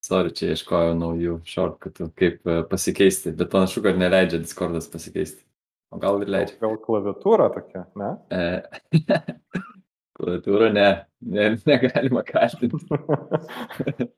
Sorry, 0.06 0.34
čia 0.34 0.52
ieškojau 0.54 0.96
naujų 0.98 1.40
shortcutų, 1.50 2.10
kaip 2.18 2.52
pasikeisti, 2.72 3.34
bet 3.38 3.54
panašu, 3.54 3.82
kad 3.86 3.98
neleidžia 4.02 4.42
Discordas 4.42 4.90
pasikeisti. 4.90 5.44
O 5.94 6.02
gal 6.02 6.18
ir 6.26 6.30
leidžia. 6.34 6.58
Gal 6.62 6.78
klaviatūra 6.82 7.52
tokia, 7.54 7.86
ne? 7.98 8.12
Klaviatūra 10.26 10.72
ne, 10.74 10.90
ne, 11.22 11.50
negalima 11.70 12.24
kaltinti. 12.26 12.82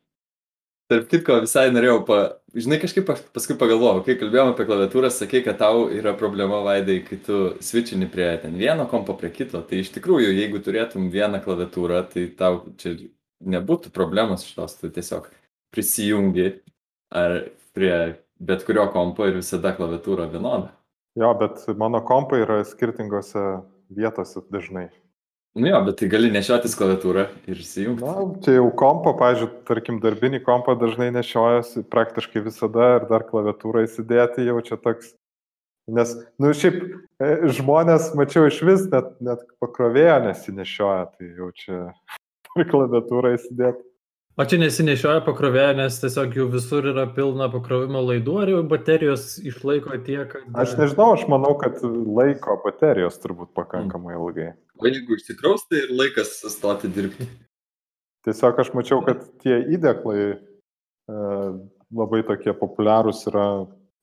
Tarp 0.87 1.09
kitko, 1.11 1.41
visai 1.43 1.65
norėjau, 1.75 1.97
pa, 2.07 2.17
žinai, 2.55 2.77
kažkaip 2.79 3.09
paskui 3.35 3.57
pagalvojau, 3.59 4.05
kai 4.05 4.13
kalbėjome 4.15 4.53
apie 4.53 4.63
klaviatūrą, 4.69 5.09
sakei, 5.11 5.41
kad 5.43 5.57
tau 5.59 5.81
yra 5.91 6.13
problema 6.15 6.61
vaidai, 6.63 7.01
kai 7.03 7.17
tu 7.25 7.39
switchini 7.59 8.07
prie 8.07 8.29
ten 8.39 8.55
vieno 8.55 8.85
kompo 8.87 9.17
prie 9.19 9.33
kito. 9.35 9.59
Tai 9.67 9.81
iš 9.81 9.91
tikrųjų, 9.97 10.29
jeigu 10.31 10.61
turėtum 10.63 11.09
vieną 11.11 11.41
klaviatūrą, 11.43 12.05
tai 12.13 12.29
tau 12.39 12.61
čia 12.79 12.95
nebūtų 13.43 13.91
problemos 13.91 14.47
šitos, 14.47 14.77
tu 14.79 14.87
tiesiog 14.95 15.27
prisijungi 15.75 16.53
ar 17.11 17.41
prie 17.75 17.97
bet 18.39 18.63
kurio 18.65 18.87
kompo 18.93 19.27
ir 19.27 19.41
visada 19.41 19.73
klaviatūra 19.75 20.29
vienoda. 20.31 20.71
Jo, 21.17 21.33
bet 21.37 21.63
mano 21.77 21.99
kompai 22.05 22.43
yra 22.43 22.61
skirtingose 22.65 23.43
vietose 23.89 24.43
dažnai. 24.53 24.87
Nu 25.57 25.67
jo, 25.67 25.77
bet 25.87 25.97
tai 25.97 26.07
gali 26.11 26.29
nešiotis 26.29 26.75
klaviatūrą 26.77 27.23
ir 27.49 27.61
įsijungti. 27.63 28.05
Na, 28.05 28.25
čia 28.45 28.57
jau 28.59 28.67
kompo, 28.77 29.15
pažiūrėjau, 29.17 29.63
tarkim, 29.65 29.97
darbinį 30.03 30.43
kompą 30.45 30.75
dažnai 30.77 31.09
nešiojasi 31.15 31.87
praktiškai 31.89 32.43
visada 32.45 32.91
ir 32.99 33.07
dar 33.09 33.25
klaviatūrą 33.25 33.87
įsidėti 33.87 34.45
jau 34.45 34.61
čia 34.67 34.77
toks. 34.83 35.15
Nes, 35.97 36.13
nu, 36.37 36.51
šiaip 36.51 36.77
e, 36.83 37.31
žmonės, 37.57 38.11
mačiau, 38.19 38.45
iš 38.51 38.59
vis 38.67 38.85
net, 38.91 39.13
net 39.23 39.41
pakrovėjo 39.63 40.19
nesinešioja, 40.27 41.05
tai 41.15 41.31
jau 41.39 41.49
čia 41.57 41.83
klaviatūrą 42.73 43.33
įsidėti. 43.39 43.87
O 44.37 44.45
čia 44.45 44.59
nesinešioja 44.61 45.23
pakrovėje, 45.25 45.71
nes 45.79 45.95
tiesiog 45.97 46.35
jų 46.37 46.43
visur 46.53 46.85
yra 46.91 47.07
pilna 47.09 47.47
pakrovimo 47.49 48.03
laidų, 48.05 48.35
ar 48.43 48.51
jau 48.51 48.59
baterijos 48.69 49.23
išlaiko 49.41 49.97
tiek, 50.05 50.27
kad... 50.29 50.43
Aš 50.61 50.75
nežinau, 50.77 51.07
aš 51.15 51.23
manau, 51.31 51.55
kad 51.57 51.81
laiko 51.81 52.59
baterijos 52.61 53.17
turbūt 53.23 53.55
pakankamai 53.57 54.13
ilgai. 54.13 54.51
O 54.77 54.89
jeigu 54.89 55.17
išsikraus, 55.17 55.65
tai 55.69 55.83
ir 55.85 55.93
laikas 55.97 56.37
sustoti 56.41 56.89
dirbti. 56.93 57.25
Tiesiog 58.27 58.59
aš 58.61 58.73
mačiau, 58.77 59.01
kad 59.05 59.23
tie 59.41 59.59
įdeklai 59.73 60.19
e, 60.27 60.37
labai 61.97 62.21
tokie 62.27 62.53
populiarūs 62.57 63.23
yra 63.31 63.45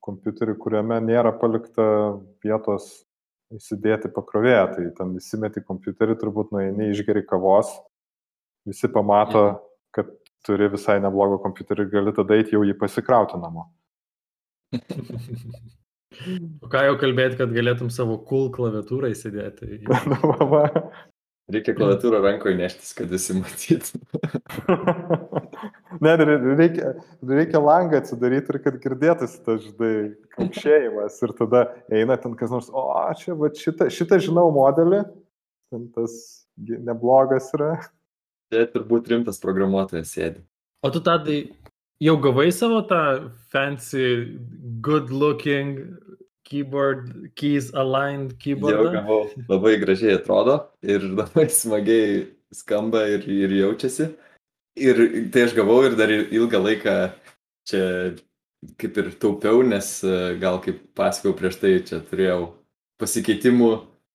kompiuteriai, 0.04 0.58
kuriame 0.60 0.98
nėra 1.04 1.34
palikta 1.40 1.86
vietos 2.44 2.88
įsidėti 3.54 4.10
pakrovėją. 4.16 4.64
Tai 4.74 4.88
ten 4.98 5.14
įsimeti 5.20 5.62
kompiuterį, 5.68 6.18
turbūt 6.20 6.52
nueini 6.56 6.90
išgeri 6.94 7.22
kavos, 7.28 7.70
visi 8.68 8.90
pamato, 8.90 9.46
kad 9.94 10.10
turi 10.44 10.68
visai 10.72 10.98
neblogą 11.04 11.38
kompiuterį, 11.44 11.88
gali 11.92 12.16
tada 12.16 12.40
eiti 12.40 12.56
jau 12.56 12.64
jį 12.66 12.76
pasikrauti 12.80 13.40
namo. 13.40 13.70
O 16.64 16.70
ką 16.72 16.84
jau 16.88 16.94
kalbėti, 17.00 17.38
kad 17.40 17.52
galėtum 17.54 17.90
savo 17.92 18.20
cool 18.28 18.50
klaviatūrą 18.54 19.10
įsidėti? 19.14 19.82
Reikia 21.52 21.74
klaviatūrą 21.76 22.22
rankoje 22.24 22.56
neštis, 22.56 22.94
kad 22.96 23.10
visi 23.12 23.34
matytų. 23.36 23.98
ne, 26.04 26.14
reikia, 26.56 26.94
reikia 27.28 27.60
langą 27.60 27.98
atsidaryti 28.00 28.54
ir 28.54 28.58
kad 28.64 28.78
girdėtųsi 28.80 29.42
tas, 29.44 29.66
žinai, 29.66 29.90
kaukšėjimas 30.38 31.18
ir 31.26 31.34
tada 31.36 31.66
eina 31.92 32.16
ten 32.22 32.32
kas 32.40 32.54
nors, 32.54 32.70
o 32.72 32.86
čia, 33.20 33.36
va, 33.36 33.52
šitą, 33.60 33.90
šitą 33.92 34.22
žinau 34.24 34.46
modelį, 34.56 35.02
ten 35.74 35.84
tas 35.92 36.16
neblogas 36.56 37.50
yra. 37.58 37.74
Čia 38.48 38.64
turbūt 38.72 39.12
rimtas 39.12 39.42
programuotojas 39.42 40.16
sėdi. 40.16 40.40
O 40.80 40.88
tu 40.94 41.04
tadai 41.04 41.42
jau 42.00 42.16
gavai 42.24 42.48
savo 42.56 42.80
tą 42.88 43.02
fancy, 43.52 44.38
good 44.80 45.12
looking 45.12 45.76
keyboard, 46.54 47.34
keys 47.34 47.72
aligned 47.74 48.38
keyboard? 48.38 48.78
Jau 48.78 48.92
gavau, 48.94 49.20
labai 49.50 49.74
gražiai 49.82 50.14
atrodo 50.20 50.60
ir 50.82 51.02
labai 51.02 51.48
smagiai 51.50 52.28
skamba 52.54 53.08
ir, 53.10 53.26
ir 53.26 53.56
jaučiasi. 53.58 54.12
Ir 54.78 55.02
tai 55.34 55.48
aš 55.48 55.56
gavau 55.58 55.82
ir 55.86 55.98
dar 55.98 56.10
ilgą 56.14 56.62
laiką 56.62 56.94
čia 57.66 57.82
kaip 58.80 58.98
ir 59.00 59.10
taupiau, 59.20 59.62
nes 59.66 59.88
e, 60.04 60.14
gal 60.40 60.60
kaip 60.64 60.80
pasakau 60.96 61.34
prieš 61.36 61.58
tai, 61.60 61.74
čia 61.86 62.00
turėjau 62.08 62.54
pasikeitimų, 63.00 63.70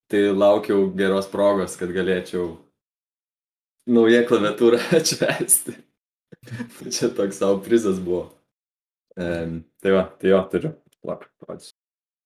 tai 0.10 0.24
laukiau 0.34 0.88
geros 0.98 1.30
progos, 1.32 1.78
kad 1.80 1.94
galėčiau 1.94 2.56
naują 3.90 4.24
klaviatūrą 4.30 4.82
atšvesti. 5.00 5.78
čia 6.90 7.12
toks 7.16 7.42
savo 7.42 7.60
prizas 7.66 8.02
buvo. 8.02 8.30
Um, 9.20 9.60
tai 9.84 9.94
va, 9.96 10.08
tai 10.22 10.34
jo, 10.34 10.42
turiu. 10.52 10.74
Lak, 11.06 11.28
pats. 11.46 11.74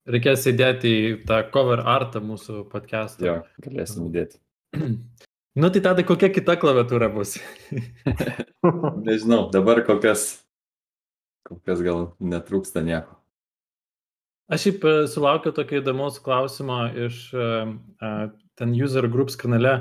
Reikės 0.04 0.44
įdėti 0.52 0.90
į 0.92 1.12
tą 1.28 1.38
cover 1.54 1.80
artą 1.88 2.20
mūsų 2.20 2.66
podcast'ą. 2.72 3.24
Jo, 3.24 3.36
galėsim 3.64 4.10
įdėti. 4.10 4.36
nu 5.62 5.70
tai 5.72 5.82
tada 5.86 6.04
kokia 6.04 6.28
kita 6.34 6.58
klaviatūra 6.60 7.08
bus? 7.14 7.38
Nežinau, 9.08 9.46
dabar 9.54 9.80
kol 9.88 10.02
kas, 10.04 10.44
kol 11.48 11.62
kas 11.64 11.80
gal 11.86 12.10
netrūksta 12.20 12.84
nieko. 12.84 13.16
Aš 14.52 14.66
šiaip 14.68 14.84
e, 14.84 14.94
sulaukiu 15.08 15.54
tokio 15.56 15.80
įdomaus 15.80 16.20
klausimo 16.20 16.84
iš 17.06 17.24
uh, 17.32 17.72
ten 18.60 18.76
user 18.76 19.08
groups 19.08 19.40
kanale. 19.40 19.78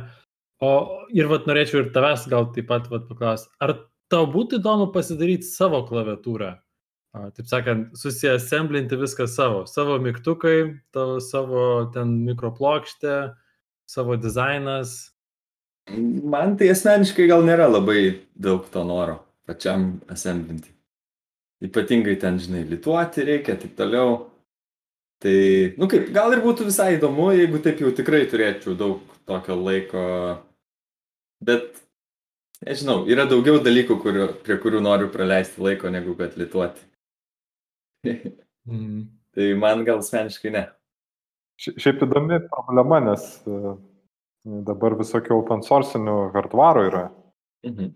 O 0.63 1.03
ir 1.11 1.27
vat 1.27 1.51
norėčiau 1.51 1.83
ir 1.83 1.91
tavęs 1.97 2.29
gal 2.31 2.47
taip 2.55 2.71
pat 2.71 2.87
vat 2.93 3.09
paklausti, 3.11 3.51
ar 3.59 3.75
tau 4.13 4.29
būtų 4.31 4.63
įdomu 4.63 4.93
pasidaryti 4.95 5.51
savo 5.51 5.83
klaviatūrą? 5.89 6.55
Taip 7.13 7.49
sakant, 7.49 7.91
susiassemblinti 7.99 8.97
viską 8.97 9.27
savo. 9.29 9.65
Savo 9.69 9.99
mygtukai, 10.01 10.79
tavo, 10.97 11.19
savo 11.21 11.65
ten 11.93 12.15
mikroplokštė, 12.25 13.17
savo 13.89 14.17
dizainas. 14.17 15.13
Man 15.93 16.57
tai 16.57 16.71
asmeniškai 16.73 17.27
gal 17.29 17.45
nėra 17.45 17.67
labai 17.69 18.23
daug 18.39 18.65
to 18.73 18.85
noro 18.87 19.19
pačiam 19.49 19.99
assemblinti. 20.13 20.71
Ypatingai 21.63 22.15
ten, 22.19 22.39
žinai, 22.43 22.63
lituoti 22.67 23.27
reikia, 23.27 23.59
taip 23.61 23.75
toliau. 23.79 24.15
Tai, 25.23 25.35
nu 25.79 25.87
kaip, 25.91 26.09
gal 26.15 26.33
ir 26.35 26.41
būtų 26.43 26.67
visai 26.67 26.97
įdomu, 26.97 27.29
jeigu 27.37 27.61
taip 27.63 27.83
jau 27.83 27.93
tikrai 27.95 28.25
turėčiau 28.31 28.75
daug 28.79 29.05
tokio 29.29 29.55
laiko. 29.61 30.07
Bet, 31.45 31.77
nežinau, 32.67 33.03
yra 33.11 33.29
daugiau 33.31 33.61
dalykų, 33.63 33.99
kurio, 34.03 34.31
prie 34.47 34.57
kurių 34.63 34.81
noriu 34.83 35.11
praleisti 35.13 35.63
laiko, 35.63 35.93
negu 35.95 36.17
kad 36.19 36.35
lituoti. 36.41 36.83
Mm. 38.05 39.03
Tai 39.33 39.49
man 39.61 39.85
gal 39.89 40.03
asmeniškai 40.03 40.53
ne. 40.53 40.67
Šiaip 41.63 42.03
įdomi 42.05 42.41
problema, 42.51 42.99
nes 43.05 43.25
e, 43.47 43.75
dabar 44.67 44.97
visokių 44.99 45.39
open 45.39 45.63
sourcinių 45.65 46.17
hardvarų 46.35 46.87
yra. 46.91 47.05
Mhm. 47.69 47.93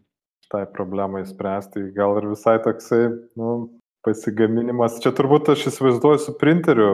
Tai 0.52 0.62
problemai 0.70 1.24
spręsti. 1.26 1.88
Gal 1.96 2.20
ir 2.20 2.28
visai 2.30 2.60
toksai, 2.62 3.08
nu, 3.36 3.54
pasigaminimas. 4.06 5.00
Čia 5.02 5.10
turbūt 5.16 5.50
aš 5.56 5.66
įsivaizduoju 5.72 6.22
su 6.22 6.34
printeriu 6.38 6.90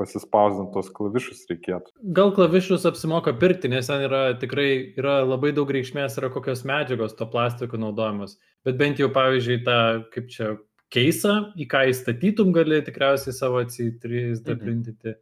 pasispausdintos 0.00 0.88
klavišus 0.96 1.44
reikėtų. 1.50 1.92
Gal 2.16 2.32
klavišus 2.34 2.86
apsimoka 2.88 3.34
pirkti, 3.38 3.70
nes 3.70 3.90
ten 3.90 4.06
yra 4.06 4.22
tikrai 4.40 4.70
yra 4.98 5.20
labai 5.28 5.52
daug 5.56 5.70
reikšmės, 5.70 6.16
yra 6.18 6.32
kokios 6.32 6.64
medžiagos 6.68 7.14
to 7.18 7.28
plastiko 7.30 7.78
naudojamos. 7.80 8.38
Bet 8.66 8.80
bent 8.80 9.00
jau, 9.00 9.10
pavyzdžiui, 9.12 9.60
tą, 9.66 9.78
kaip 10.14 10.32
čia 10.32 10.54
keisą, 10.94 11.52
į 11.58 11.66
ką 11.70 11.86
įstatytum, 11.92 12.52
gali 12.54 12.80
tikriausiai 12.86 13.34
savo 13.34 13.62
C3D 13.62 14.42
mhm. 14.42 14.60
printinti. 14.60 15.16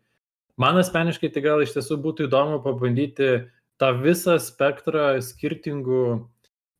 Man 0.58 0.80
asmeniškai 0.80 1.30
tai 1.30 1.44
gal 1.44 1.62
iš 1.62 1.76
tiesų 1.76 2.00
būtų 2.02 2.26
įdomu 2.26 2.58
pabandyti 2.64 3.30
tą 3.78 3.92
visą 4.02 4.38
spektrą 4.42 5.20
skirtingų 5.22 6.02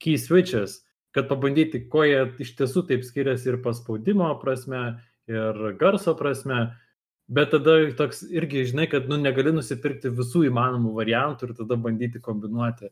key 0.02 0.18
switches, 0.18 0.80
kad 1.14 1.28
pabandyti, 1.30 1.84
kuo 1.90 2.02
jie 2.06 2.24
iš 2.42 2.56
tiesų 2.58 2.88
taip 2.88 3.06
skiriasi 3.06 3.52
ir 3.52 3.60
paspaudimo 3.62 4.32
prasme, 4.42 4.98
ir 5.30 5.62
garso 5.78 6.16
prasme. 6.18 6.72
Bet 7.28 7.52
tada 7.52 7.76
toks 7.92 8.22
irgi 8.32 8.64
žinai, 8.70 8.88
kad 8.88 9.06
nu, 9.10 9.18
negali 9.20 9.52
nusipirkti 9.52 10.10
visų 10.16 10.46
įmanomų 10.48 10.94
variantų 10.96 11.50
ir 11.50 11.54
tada 11.60 11.76
bandyti 11.76 12.22
kombinuoti. 12.24 12.88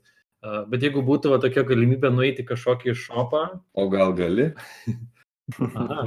Bet 0.69 0.85
jeigu 0.85 1.01
būtų 1.03 1.33
va, 1.33 1.41
tokia 1.43 1.65
galimybė 1.67 2.13
nueiti 2.13 2.45
kažkokį 2.47 2.95
šopą. 3.01 3.47
O 3.75 3.89
gal 3.91 4.13
gali? 4.15 4.51
Aha. 5.55 6.07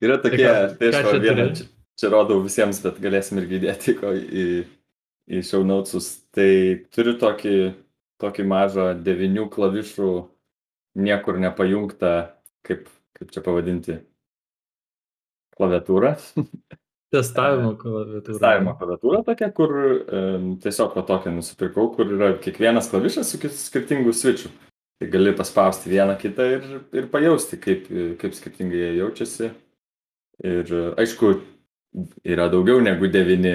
Yra 0.00 0.16
tokie, 0.22 0.48
tai 0.80 0.90
aš 0.90 1.06
va, 1.06 1.14
vieną 1.20 1.46
čia, 1.58 1.66
čia 2.00 2.10
rodau 2.12 2.40
visiems, 2.44 2.80
bet 2.84 2.98
galėsim 3.04 3.40
irgi 3.42 3.58
įdėti 3.60 3.94
ko 3.98 4.12
į, 4.16 4.46
į 5.28 5.42
show 5.46 5.64
notesus. 5.66 6.12
Tai 6.34 6.50
turiu 6.94 7.16
tokį, 7.20 7.56
tokį 8.22 8.46
mažą 8.48 8.90
devinių 9.04 9.46
klavišų 9.52 10.12
niekur 11.00 11.40
nepajungtą, 11.42 12.14
kaip, 12.66 12.88
kaip 13.18 13.34
čia 13.34 13.44
pavadinti, 13.44 14.00
klaviatūrą. 15.58 16.16
Testavimo 17.10 17.74
klaviatūra. 17.74 18.24
Testavimo 18.28 18.74
klaviatūra 18.78 19.22
tokia, 19.26 19.50
kur 19.54 19.76
um, 19.76 20.50
tiesiog 20.62 20.94
va 20.94 21.02
tokią 21.08 21.32
nusipirkau, 21.34 21.88
kur 21.96 22.12
yra 22.14 22.32
kiekvienas 22.38 22.90
klavišas 22.92 23.32
su 23.34 23.50
skirtingu 23.58 24.14
switchu. 24.14 24.52
Tai 25.00 25.08
gali 25.08 25.32
paspausti 25.32 25.88
vieną 25.88 26.18
kitą 26.20 26.44
ir, 26.58 26.64
ir 26.92 27.06
pajausti, 27.08 27.56
kaip, 27.56 27.86
kaip 28.20 28.34
skirtingai 28.36 28.82
jie 28.82 28.88
jaučiasi. 28.98 29.46
Ir 30.44 30.72
aišku, 31.00 31.30
yra 32.28 32.50
daugiau 32.52 32.82
negu 32.84 33.08
devyni 33.08 33.54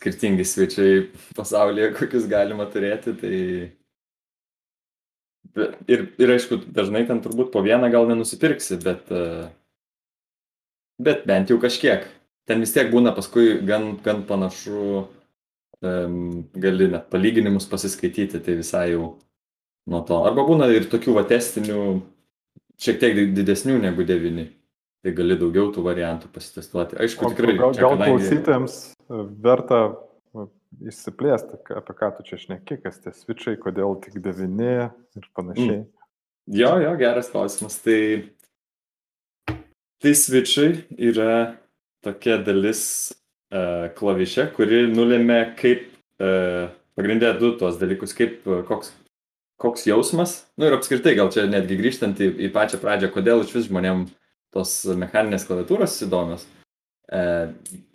skirtingi 0.00 0.46
svečiai 0.48 1.02
pasaulyje, 1.36 1.90
kokius 1.98 2.24
galima 2.30 2.64
turėti. 2.72 3.12
Tai... 3.20 3.40
Ir, 5.92 6.06
ir 6.24 6.32
aišku, 6.38 6.62
dažnai 6.72 7.04
ten 7.08 7.20
turbūt 7.20 7.50
po 7.52 7.60
vieną 7.60 7.90
gal 7.92 8.08
nenusipirksi, 8.08 8.78
bet, 8.80 9.12
bet 10.96 11.26
bent 11.28 11.52
jau 11.52 11.58
kažkiek. 11.60 12.06
Ten 12.48 12.64
vis 12.64 12.72
tiek 12.72 12.88
būna 12.90 13.12
paskui 13.12 13.58
gan, 13.68 13.98
gan 14.02 14.24
panašu, 14.24 15.04
um, 15.84 16.16
gali 16.56 16.88
net 16.96 17.12
palyginimus 17.12 17.68
pasiskaityti, 17.68 18.40
tai 18.40 18.56
visai 18.58 18.86
jau 18.94 19.12
nuo 19.90 20.02
to. 20.06 20.22
Arba 20.28 20.44
būna 20.46 20.68
ir 20.74 20.88
tokių 20.92 21.16
va 21.16 21.24
testinių, 21.28 21.78
šiek 22.82 23.00
tiek 23.02 23.22
didesnių 23.36 23.78
negu 23.82 24.06
devyni. 24.08 24.50
Tai 25.02 25.14
gali 25.18 25.34
daugiau 25.34 25.72
tų 25.74 25.82
variantų 25.82 26.28
pasitestuoti. 26.30 26.98
Aišku, 27.02 27.32
tikrai. 27.32 27.56
Gal, 27.58 27.72
gal 27.74 27.96
kadangi... 27.96 28.12
klausytėms 28.12 28.76
e, 28.94 29.22
verta 29.42 29.80
išsiplėsti, 30.88 31.58
apie 31.74 31.96
ką 31.98 32.10
tu 32.16 32.26
čia 32.28 32.38
šneki, 32.40 32.78
kas 32.84 33.00
tie 33.02 33.12
switchai, 33.16 33.56
kodėl 33.60 33.98
tik 34.04 34.20
devyni 34.22 34.70
ir 34.86 35.26
panašiai. 35.36 35.82
Mm. 35.82 35.90
Jo, 36.58 36.70
jo, 36.82 36.92
geras 36.98 37.28
klausimas. 37.34 37.76
Tai, 37.82 37.98
tai 40.02 40.14
switchai 40.18 40.70
yra 40.96 41.58
tokia 42.02 42.38
dalis 42.42 42.84
uh, 43.10 43.90
klaviše, 43.98 44.48
kuri 44.56 44.86
nulėmė 44.90 45.42
kaip 45.58 45.84
uh, 46.22 46.72
pagrindė 46.98 47.34
du 47.38 47.52
tuos 47.60 47.78
dalykus, 47.82 48.16
kaip, 48.16 48.40
koks 48.70 48.94
koks 49.62 49.86
jausmas, 49.86 50.40
nu 50.58 50.66
ir 50.66 50.74
apskritai 50.76 51.14
gal 51.18 51.30
čia 51.32 51.46
netgi 51.50 51.78
grįžtant 51.78 52.18
į, 52.18 52.32
į 52.48 52.50
pačią 52.54 52.80
pradžią, 52.82 53.12
kodėl 53.14 53.44
iš 53.44 53.54
vis 53.54 53.68
žmonėm 53.68 54.08
tos 54.52 54.74
mechaninės 54.98 55.46
klaviatūros 55.48 55.96
įdomios. 56.06 56.44
E, 57.12 57.22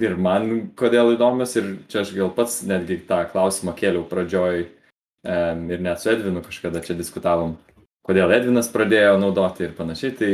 ir 0.04 0.18
man 0.22 0.70
kodėl 0.80 1.14
įdomios, 1.16 1.56
ir 1.60 1.74
čia 1.92 2.04
aš 2.04 2.14
gal 2.18 2.32
pats 2.36 2.62
netgi 2.68 3.00
tą 3.10 3.24
klausimą 3.32 3.76
kėliau 3.78 4.06
pradžioj 4.10 4.64
e, 4.64 4.68
ir 5.76 5.84
net 5.84 6.02
su 6.02 6.12
Edvinu 6.14 6.44
kažkada 6.46 6.82
čia 6.86 6.98
diskutavom, 6.98 7.58
kodėl 8.08 8.34
Edvinas 8.36 8.72
pradėjo 8.74 9.18
naudoti 9.22 9.68
ir 9.68 9.76
panašiai. 9.78 10.16
Tai, 10.18 10.34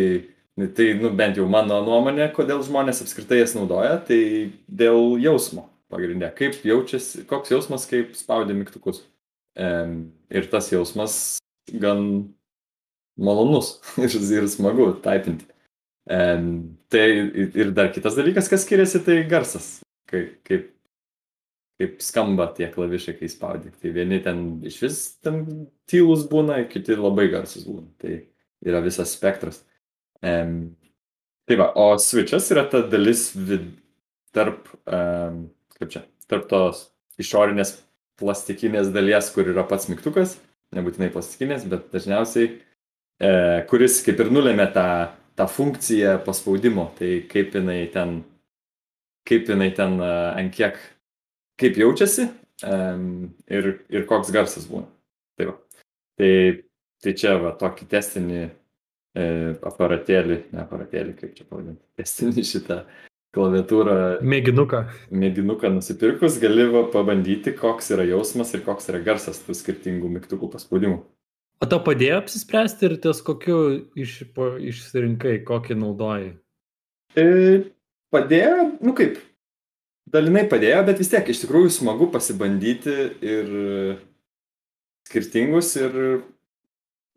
tai 0.77 0.89
nu, 1.01 1.13
bent 1.17 1.39
jau 1.39 1.47
mano 1.49 1.81
nuomonė, 1.85 2.29
kodėl 2.35 2.63
žmonės 2.65 3.01
apskritai 3.05 3.41
jas 3.41 3.55
naudoja, 3.57 3.97
tai 4.07 4.21
dėl 4.67 5.17
jausmo 5.23 5.67
pagrindė. 5.93 6.31
Kaip 6.37 6.61
jaučiasi, 6.65 7.25
koks 7.29 7.53
jausmas, 7.53 7.87
kaip 7.89 8.15
spaudė 8.17 8.55
mygtukus. 8.57 9.03
Ir 9.57 10.47
tas 10.49 10.71
jausmas 10.71 11.37
gan 11.69 12.05
malonus 13.17 13.77
ir, 14.01 14.13
ir 14.13 14.47
smagu 14.49 14.89
taipinti. 15.03 15.45
Tai 16.05 17.07
ir 17.61 17.73
dar 17.75 17.91
kitas 17.93 18.17
dalykas, 18.17 18.49
kas 18.51 18.65
skiriasi, 18.65 19.03
tai 19.05 19.21
garsas. 19.29 19.67
Kaip, 20.09 20.35
kaip, 20.45 20.67
kaip 21.79 22.01
skamba 22.03 22.49
tie 22.57 22.67
klavišai, 22.73 23.15
kai 23.19 23.29
spaudi. 23.31 23.71
Tai 23.81 23.93
vieni 23.95 24.19
ten 24.23 24.43
iš 24.67 24.81
vis 24.83 24.99
ten 25.23 25.43
tylus 25.89 26.25
būna, 26.29 26.59
kiti 26.69 26.97
labai 26.99 27.29
garsus 27.31 27.65
būna. 27.69 27.87
Tai 28.01 28.17
yra 28.65 28.81
visas 28.83 29.15
spektras. 29.15 29.63
Um, 30.23 30.73
tai 31.47 31.57
va, 31.59 31.71
o 31.75 31.93
switchas 31.99 32.49
yra 32.53 32.65
ta 32.71 32.83
dalis 32.87 33.29
vid, 33.35 33.65
tarp, 34.35 34.69
um, 34.87 35.47
kaip 35.75 35.91
čia, 35.91 36.03
tarp 36.31 36.47
tos 36.51 36.85
išorinės 37.19 37.75
plastikinės 38.21 38.91
dalies, 38.93 39.31
kur 39.33 39.47
yra 39.49 39.65
pats 39.67 39.89
mygtukas, 39.91 40.37
nebūtinai 40.75 41.09
plastikinės, 41.13 41.65
bet 41.69 41.89
dažniausiai, 41.93 42.51
e, 43.21 43.33
kuris 43.69 44.01
kaip 44.05 44.21
ir 44.21 44.31
nulėmė 44.33 44.69
tą 44.75 44.87
tą 45.35 45.47
funkciją 45.47 46.19
paspaudimo, 46.25 46.91
tai 46.97 47.23
kaip 47.29 47.55
jinai 47.57 47.87
ten, 47.93 48.21
kaip 49.27 49.49
jinai 49.49 49.71
ten 49.75 49.99
ant 50.01 50.53
kiek, 50.53 50.77
kaip 51.59 51.77
jaučiasi 51.77 52.27
um, 52.67 53.31
ir, 53.49 53.71
ir 53.89 54.05
koks 54.09 54.33
garsas 54.33 54.67
būna. 54.69 54.85
Tai, 55.37 55.47
va. 55.49 55.55
tai, 56.19 56.33
tai 57.01 57.15
čia 57.17 57.37
va 57.41 57.55
tokį 57.57 57.87
testinį 57.89 58.41
e, 58.43 59.23
aparatėlį, 59.65 60.37
ne 60.53 60.61
aparatėlį, 60.61 61.15
kaip 61.17 61.33
čia 61.37 61.47
pavadinti, 61.49 61.81
testinį 61.97 62.45
šitą 62.51 62.83
klaviatūrą. 63.33 63.97
Mėginuką. 64.25 64.83
Mėginuką 65.13 65.71
nusipirkus 65.73 66.37
gali 66.41 66.67
pabandyti, 66.93 67.55
koks 67.57 67.91
yra 67.95 68.05
jausmas 68.07 68.53
ir 68.53 68.63
koks 68.65 68.89
yra 68.91 69.01
garsas 69.03 69.41
tų 69.43 69.57
skirtingų 69.57 70.11
mygtukų 70.19 70.51
paspaudimų. 70.53 71.01
O 71.63 71.67
tau 71.69 71.79
padėjo 71.83 72.19
apsispręsti 72.19 72.89
ir 72.89 72.97
ties 73.03 73.21
kokiu 73.23 73.57
iš, 73.99 74.17
po, 74.35 74.53
išsirinkai, 74.59 75.37
kokį 75.47 75.77
naudoji? 75.79 76.33
E, 77.15 77.25
padėjo, 78.11 78.65
nu 78.83 78.93
kaip, 78.97 79.19
dalinai 80.11 80.43
padėjo, 80.51 80.81
bet 80.89 80.99
vis 80.99 81.11
tiek 81.13 81.29
iš 81.31 81.45
tikrųjų 81.45 81.71
smagu 81.77 82.09
pasibandyti 82.11 82.97
ir 83.23 83.53
skirtingus 85.07 85.71
ir, 85.79 85.95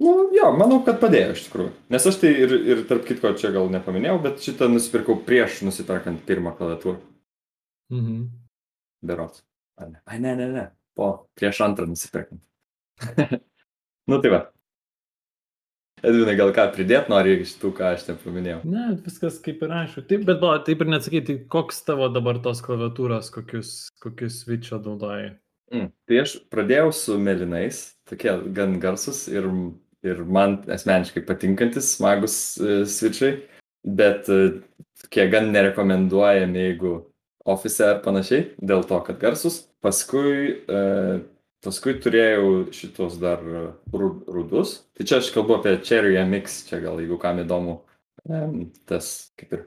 nu 0.02 0.14
jo, 0.36 0.48
manau, 0.58 0.80
kad 0.86 0.98
padėjo 1.02 1.34
iš 1.34 1.44
tikrųjų. 1.46 1.74
Nes 1.94 2.08
aš 2.10 2.20
tai 2.22 2.32
ir, 2.44 2.56
ir 2.74 2.82
tarp 2.88 3.06
kitko 3.08 3.32
čia 3.40 3.52
gal 3.54 3.70
nepaminėjau, 3.72 4.18
bet 4.24 4.42
šitą 4.44 4.68
nusipirkau 4.72 5.18
prieš 5.26 5.62
nusipirkant 5.66 6.24
pirmą 6.28 6.54
klaviatūrą. 6.58 6.98
Mhm. 7.94 8.26
Berots. 9.06 9.44
Ai 9.76 9.90
ne, 9.90 10.00
Ai, 10.08 10.20
ne, 10.24 10.34
ne, 10.38 10.50
ne. 10.54 10.66
Po, 10.96 11.28
prieš 11.36 11.60
antrą 11.66 11.88
nusipirkant. 11.90 12.42
Nu 14.06 14.20
tai 14.22 14.30
va. 14.30 14.38
Edvinai, 16.06 16.36
gal 16.38 16.52
ką 16.54 16.66
pridėt 16.74 17.08
nori 17.10 17.32
iš 17.42 17.56
tų, 17.58 17.72
ką 17.74 17.88
aš 17.96 18.04
ten 18.06 18.18
paminėjau? 18.20 18.60
Ne, 18.68 18.84
viskas 19.02 19.40
kaip 19.42 19.64
ir 19.64 19.72
aišku. 19.74 20.04
Taip, 20.06 20.26
bet 20.28 20.38
ba, 20.42 20.52
taip 20.62 20.84
ir 20.84 20.90
neatsakyti, 20.92 21.34
koks 21.50 21.80
tavo 21.88 22.06
dabar 22.14 22.38
tos 22.44 22.60
klaviatūros, 22.62 23.32
kokius, 23.34 23.72
kokius 24.04 24.42
switcho 24.44 24.78
naudoji. 24.84 25.32
Mm, 25.74 25.88
tai 26.06 26.20
aš 26.22 26.36
pradėjau 26.52 26.92
su 26.94 27.16
melinais, 27.18 27.80
tokie 28.06 28.36
gan 28.54 28.76
garsus 28.82 29.24
ir, 29.32 29.48
ir 30.06 30.24
man 30.24 30.58
asmeniškai 30.72 31.24
patinkantis, 31.28 31.92
smagus 31.98 32.38
uh, 32.62 32.82
switchai, 32.88 33.36
bet 33.86 34.30
uh, 34.32 34.58
tokie 35.02 35.28
gan 35.32 35.52
nerekomenduojami, 35.54 36.66
jeigu 36.70 36.98
ofise 37.46 37.92
ar 37.92 38.02
panašiai, 38.04 38.52
dėl 38.58 38.86
to, 38.88 39.00
kad 39.06 39.20
garsus. 39.22 39.64
Paskui 39.84 40.36
uh, 40.66 41.18
Paskui 41.66 41.96
turėjau 41.98 42.68
šitos 42.74 43.16
dar 43.18 43.40
rudus. 43.90 44.76
Tai 44.94 45.06
čia 45.08 45.18
aš 45.18 45.32
kalbu 45.34 45.56
apie 45.56 45.72
Cherry 45.82 46.14
MX, 46.20 46.60
čia 46.68 46.78
gal 46.84 47.00
jeigu 47.02 47.16
kam 47.18 47.40
įdomu, 47.42 47.80
tas 48.86 49.32
kaip 49.40 49.56
ir 49.56 49.64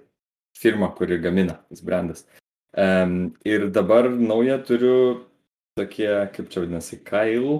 firma, 0.55 0.91
kuri 0.95 1.17
gamina, 1.19 1.57
tas 1.67 1.83
brandas. 1.83 2.23
Ir 2.77 3.67
dabar 3.75 4.07
naują 4.13 4.59
turiu 4.63 4.99
tokie, 5.79 6.07
kaip 6.35 6.47
čia 6.53 6.63
vadinasi, 6.63 7.01
Kailų 7.03 7.57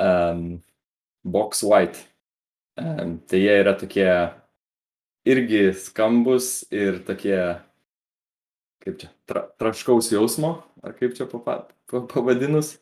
um, 0.00 0.44
Box 1.24 1.64
White. 1.66 2.06
Tai 2.76 3.40
jie 3.40 3.56
yra 3.60 3.74
tokie 3.76 4.08
irgi 5.28 5.72
skambus 5.76 6.62
ir 6.72 7.02
tokie, 7.04 7.38
kaip 8.80 8.96
čia, 9.02 9.10
tra, 9.28 9.44
traškaus 9.60 10.08
jausmo, 10.14 10.54
ar 10.80 10.96
kaip 10.96 11.16
čia 11.18 11.28
pavadinus. 11.28 12.78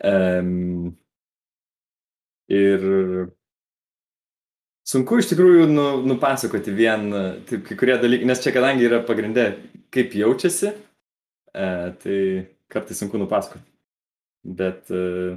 Um, 0.00 0.94
ir 2.50 2.84
sunku 4.90 5.20
iš 5.20 5.30
tikrųjų 5.32 5.66
nu, 5.70 5.86
nupasakoti 6.08 6.74
vien, 6.74 7.10
taip, 7.48 7.66
kai 7.68 7.78
kurie 7.78 7.98
dalykai, 8.00 8.28
nes 8.30 8.42
čia 8.42 8.54
kadangi 8.54 8.88
yra 8.88 9.02
pagrindė, 9.06 9.46
kaip 9.94 10.16
jaučiasi, 10.18 10.72
e, 11.52 11.68
tai 12.02 12.18
kartais 12.72 13.02
sunku 13.02 13.20
nupasakoti. 13.20 13.66
Bet, 14.40 14.88
e, 14.88 15.36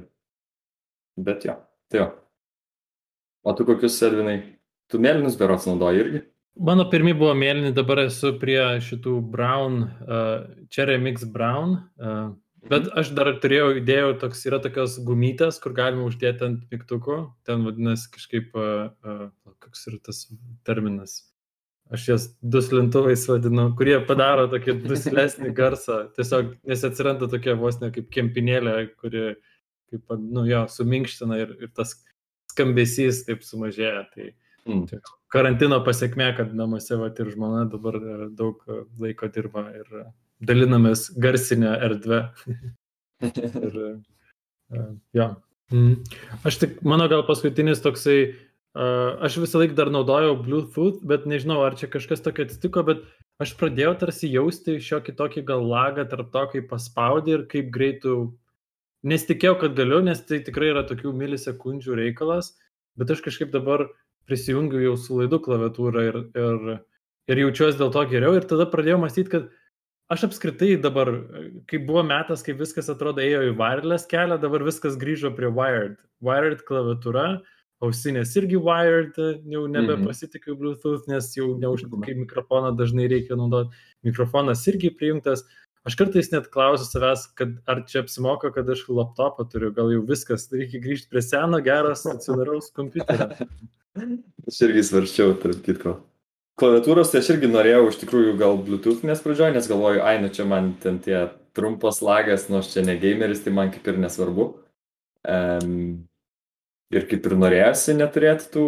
bet 1.20 1.46
jo, 1.50 1.58
tai 1.92 2.06
jo. 2.06 2.12
O 3.43 3.53
tu 3.56 3.65
kokius 3.67 3.97
servinai? 3.99 4.38
Tu 4.91 4.99
mėlynus 5.03 5.36
berots 5.39 5.67
naudoji 5.67 6.03
irgi? 6.03 6.21
Mano 6.63 6.86
pirmi 6.89 7.15
buvo 7.17 7.34
mėlyni, 7.36 7.73
dabar 7.73 8.03
esu 8.06 8.36
prie 8.39 8.60
šitų 8.86 9.17
Brown, 9.34 9.82
uh, 10.06 10.45
Cherry 10.71 10.99
Mix 11.01 11.25
Brown. 11.25 11.79
Uh, 11.97 12.32
Bet 12.71 12.86
aš 12.95 13.10
dar 13.17 13.27
turėjau 13.43 13.73
idėjų, 13.82 14.13
toks 14.21 14.45
yra 14.47 14.62
tokios 14.63 14.95
gumytės, 15.03 15.58
kur 15.60 15.73
galima 15.75 16.06
uždėti 16.08 16.45
ant 16.47 16.62
mygtukų. 16.71 17.17
Ten 17.43 17.65
vadinasi 17.67 18.08
kažkaip, 18.13 18.53
uh, 18.56 18.93
uh, 19.03 19.56
koks 19.65 19.84
yra 19.91 19.99
tas 20.06 20.21
terminas. 20.67 21.17
Aš 21.93 22.06
jas 22.08 22.29
duslintuvais 22.39 23.25
vadinu, 23.27 23.67
kurie 23.77 23.97
padaro 24.08 24.47
tokį 24.53 24.77
duslesnį 24.86 25.51
garsą. 25.58 26.06
Tiesiog, 26.15 26.56
nes 26.69 26.86
atsiranda 26.88 27.27
tokia 27.29 27.58
vos 27.60 27.82
ne 27.82 27.91
kaip 27.93 28.08
kempinėlė, 28.13 28.77
kuri, 29.01 29.34
kaip, 29.91 30.15
nu 30.23 30.47
jo, 30.47 30.63
suminkština 30.71 31.43
ir, 31.43 31.51
ir 31.67 31.73
tas 31.75 31.97
skambesys 32.54 33.26
taip 33.28 33.44
sumažėja. 33.46 34.06
Tai 34.13 34.30
mm. 34.70 35.04
Karantino 35.34 35.80
pasiekme, 35.86 36.30
kad 36.38 36.54
namuose 36.56 36.98
vat, 37.02 37.20
ir 37.20 37.32
žmona 37.34 37.66
dabar 37.72 37.98
daug 38.38 38.62
laiko 39.02 39.30
dirba 39.34 39.68
ir 39.74 40.06
dalinamės 40.44 41.10
garsinę 41.20 41.74
erdvę. 41.88 42.22
ir, 43.68 43.80
ja. 45.16 45.30
mm. 45.74 45.96
Aš 46.48 46.60
tik, 46.63 46.80
mano 46.88 47.08
gal 47.12 47.26
paskutinis 47.28 47.84
toksai, 47.84 48.18
aš 48.74 49.39
visą 49.44 49.62
laiką 49.62 49.78
dar 49.78 49.92
naudojau 49.94 50.38
Bluetooth, 50.44 51.04
bet 51.08 51.28
nežinau, 51.30 51.62
ar 51.66 51.78
čia 51.80 51.89
kažkas 51.92 52.24
tokio 52.26 52.48
atsitiko, 52.48 52.86
bet 52.88 53.04
aš 53.44 53.56
pradėjau 53.60 53.94
tarsi 54.02 54.32
jausti 54.32 54.80
šiokį 54.84 55.18
tokį 55.20 55.46
gal 55.50 55.66
lagą 55.70 56.06
tarp 56.10 56.32
to, 56.34 56.46
kaip 56.56 56.70
paspaudė 56.72 57.38
ir 57.38 57.46
kaip 57.52 57.70
greitų, 57.74 58.18
nesitikėjau, 59.08 59.58
kad 59.62 59.76
galiu, 59.78 60.02
nes 60.06 60.22
tai 60.28 60.39
tikrai 60.46 60.72
yra 60.72 60.86
tokių 60.88 61.13
milisekundžių 61.18 62.00
reikalas, 62.00 62.54
bet 63.00 63.12
aš 63.13 63.24
kažkaip 63.26 63.52
dabar 63.54 63.88
prisijungiu 64.30 64.82
jau 64.84 64.96
su 65.00 65.20
laidu 65.20 65.39
klaviatūra 65.44 66.06
ir, 66.10 66.20
ir, 66.39 66.78
ir 67.32 67.44
jaučiuosi 67.44 67.80
dėl 67.82 67.92
to 67.94 68.06
geriau 68.12 68.38
ir 68.38 68.48
tada 68.48 68.68
pradėjau 68.72 69.02
mąstyti, 69.04 69.32
kad 69.34 69.50
aš 70.13 70.28
apskritai 70.30 70.76
dabar, 70.82 71.12
kai 71.70 71.82
buvo 71.84 72.04
metas, 72.08 72.44
kai 72.46 72.56
viskas 72.58 72.92
atrodo 72.92 73.24
ėjo 73.24 73.50
į 73.50 73.58
wireless 73.60 74.08
kelią, 74.10 74.39
dabar 74.42 74.63
viskas 74.68 74.96
grįžo 75.00 75.34
prie 75.36 75.52
wired. 75.52 75.98
Wired 76.24 76.63
klaviatūra, 76.68 77.42
ausinės 77.84 78.32
irgi 78.39 78.60
wired, 78.63 79.18
jau 79.50 79.66
nebepasitikiu 79.72 80.54
mhm. 80.54 80.60
Bluetooth, 80.62 81.10
nes 81.12 81.32
jau 81.36 81.54
neužkai 81.60 82.16
mikrofoną 82.22 82.74
dažnai 82.80 83.10
reikia 83.12 83.38
naudoti. 83.39 83.76
Mikrofonas 84.08 84.63
irgi 84.72 84.94
prijungtas. 84.96 85.44
Aš 85.84 85.98
kartais 86.00 86.32
net 86.32 86.48
klausiu 86.54 86.88
savęs, 86.88 87.26
kad 87.36 87.58
ar 87.67 87.84
čia 87.89 88.06
apsimoka, 88.06 88.54
kad 88.56 88.69
aš 88.72 88.86
laptopą 88.88 89.43
turiu, 89.52 89.74
gal 89.76 89.91
jau 89.91 90.06
viskas, 90.08 90.48
reikia 90.54 90.80
grįžti 90.84 91.12
prie 91.12 91.24
seno, 91.26 91.60
geros, 91.65 92.06
atsidaraus 92.08 92.72
kompiuterio. 92.76 93.50
aš 94.48 94.63
irgi 94.69 94.88
svarščiau, 94.88 95.36
tarp 95.43 95.60
kitko 95.65 95.98
klaviatūros 96.60 97.12
tai 97.12 97.22
aš 97.24 97.32
irgi 97.34 97.50
norėjau 97.50 97.86
iš 97.89 98.00
tikrųjų 98.04 98.34
gal 98.38 98.60
Bluetoothinės 98.62 99.24
pradžioj, 99.26 99.54
nes 99.56 99.69
galvoju, 99.69 100.04
ai, 100.06 100.17
nu 100.22 100.30
čia 100.34 100.46
man 100.50 100.74
ten 100.84 101.00
tie 101.04 101.26
trumpas 101.58 102.02
lagas, 102.06 102.48
nors 102.52 102.69
nu 102.69 102.76
čia 102.76 102.86
ne 102.86 102.98
gameris, 103.02 103.43
tai 103.46 103.54
man 103.56 103.72
kaip 103.74 103.88
ir 103.89 104.00
nesvarbu. 104.02 104.50
Um, 105.24 106.06
ir 106.93 107.08
kaip 107.10 107.26
ir 107.26 107.38
norėjosi 107.39 107.98
neturėti 107.98 108.50
tų 108.54 108.67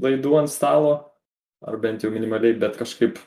laidų 0.00 0.36
ant 0.42 0.52
stalo, 0.52 0.94
ar 1.64 1.78
bent 1.80 2.04
jau 2.04 2.12
minimaliai, 2.12 2.58
bet 2.60 2.76
kažkaip, 2.80 3.20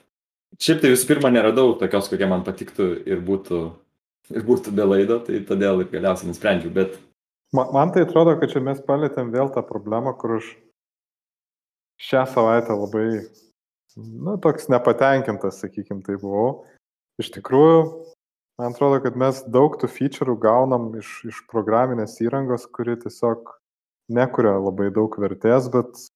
šiaip 0.62 0.84
tai 0.84 0.92
visų 0.94 1.08
pirma 1.10 1.32
neradau 1.34 1.74
tokios, 1.80 2.10
kokia 2.12 2.28
man 2.30 2.44
patiktų 2.46 2.90
ir 3.10 3.24
būtų, 3.26 3.62
ir 4.34 4.46
būtų 4.48 4.74
be 4.76 4.86
laido, 4.88 5.20
tai 5.24 5.42
todėl 5.48 5.84
ir 5.84 5.90
galiausiai 5.94 6.30
nusprendžiau, 6.30 6.74
bet... 6.76 7.00
Man, 7.54 7.70
man 7.74 7.94
tai 7.94 8.06
atrodo, 8.08 8.36
kad 8.40 8.54
čia 8.54 8.64
mes 8.66 8.82
palėtėm 8.86 9.30
vėl 9.34 9.52
tą 9.54 9.62
problemą, 9.66 10.16
kur 10.18 10.40
aš 10.40 10.54
šią 12.02 12.24
savaitę 12.34 12.78
labai, 12.78 13.08
na, 13.98 14.38
toks 14.42 14.70
nepatenkintas, 14.74 15.62
sakykim, 15.62 16.02
tai 16.06 16.18
buvau. 16.22 16.64
Iš 17.22 17.30
tikrųjų, 17.36 17.84
man 18.62 18.74
atrodo, 18.74 18.98
kad 19.04 19.20
mes 19.20 19.44
daug 19.54 19.78
tų 19.78 19.90
feature'ų 19.92 20.40
gaunam 20.42 20.90
iš, 20.98 21.20
iš 21.30 21.44
programinės 21.52 22.18
įrangos, 22.26 22.66
kuri 22.74 22.98
tiesiog 23.04 23.54
nekuria 24.14 24.58
labai 24.58 24.90
daug 24.94 25.14
vertės, 25.22 25.70
bet 25.74 26.08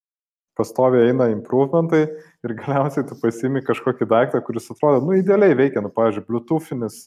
pastoviai 0.58 1.12
eina 1.12 1.28
improvementai 1.32 2.02
ir 2.44 2.54
galiausiai 2.58 3.06
tu 3.08 3.16
pasimi 3.22 3.62
kažkokį 3.66 4.08
daiktą, 4.10 4.42
kuris 4.44 4.68
atrodo, 4.74 5.04
nu, 5.06 5.14
idealiai 5.18 5.56
veikia, 5.58 5.82
nu, 5.84 5.92
pavyzdžiui, 5.94 6.26
bluetoothinis 6.28 7.06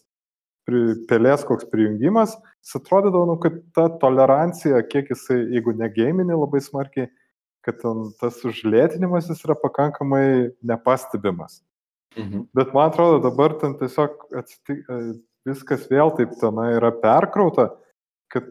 pelės 1.09 1.43
koks 1.47 1.67
prijungimas, 1.71 2.37
jis 2.63 2.77
atrodydavo, 2.79 3.25
nu, 3.31 3.37
kad 3.41 3.57
ta 3.75 3.87
tolerancija, 4.01 4.79
kiek 4.87 5.09
jisai, 5.11 5.41
jeigu 5.55 5.73
ne 5.75 5.89
gaiminį 5.91 6.37
labai 6.37 6.61
smarkiai, 6.63 7.09
kad 7.65 7.81
ten, 7.81 8.07
tas 8.21 8.39
užlėtinimas 8.47 9.29
jis 9.29 9.43
yra 9.45 9.57
pakankamai 9.59 10.23
nepastebimas. 10.65 11.59
Mhm. 12.17 12.47
Bet 12.57 12.73
man 12.75 12.91
atrodo, 12.91 13.21
dabar 13.23 13.55
ten 13.59 13.77
tiesiog 13.79 14.25
atsitik, 14.41 14.81
e, 14.83 15.13
viskas 15.47 15.87
vėl 15.91 16.11
taip 16.17 16.33
tenai 16.41 16.73
yra 16.77 16.91
perkrauta, 17.03 17.69
kad 18.31 18.49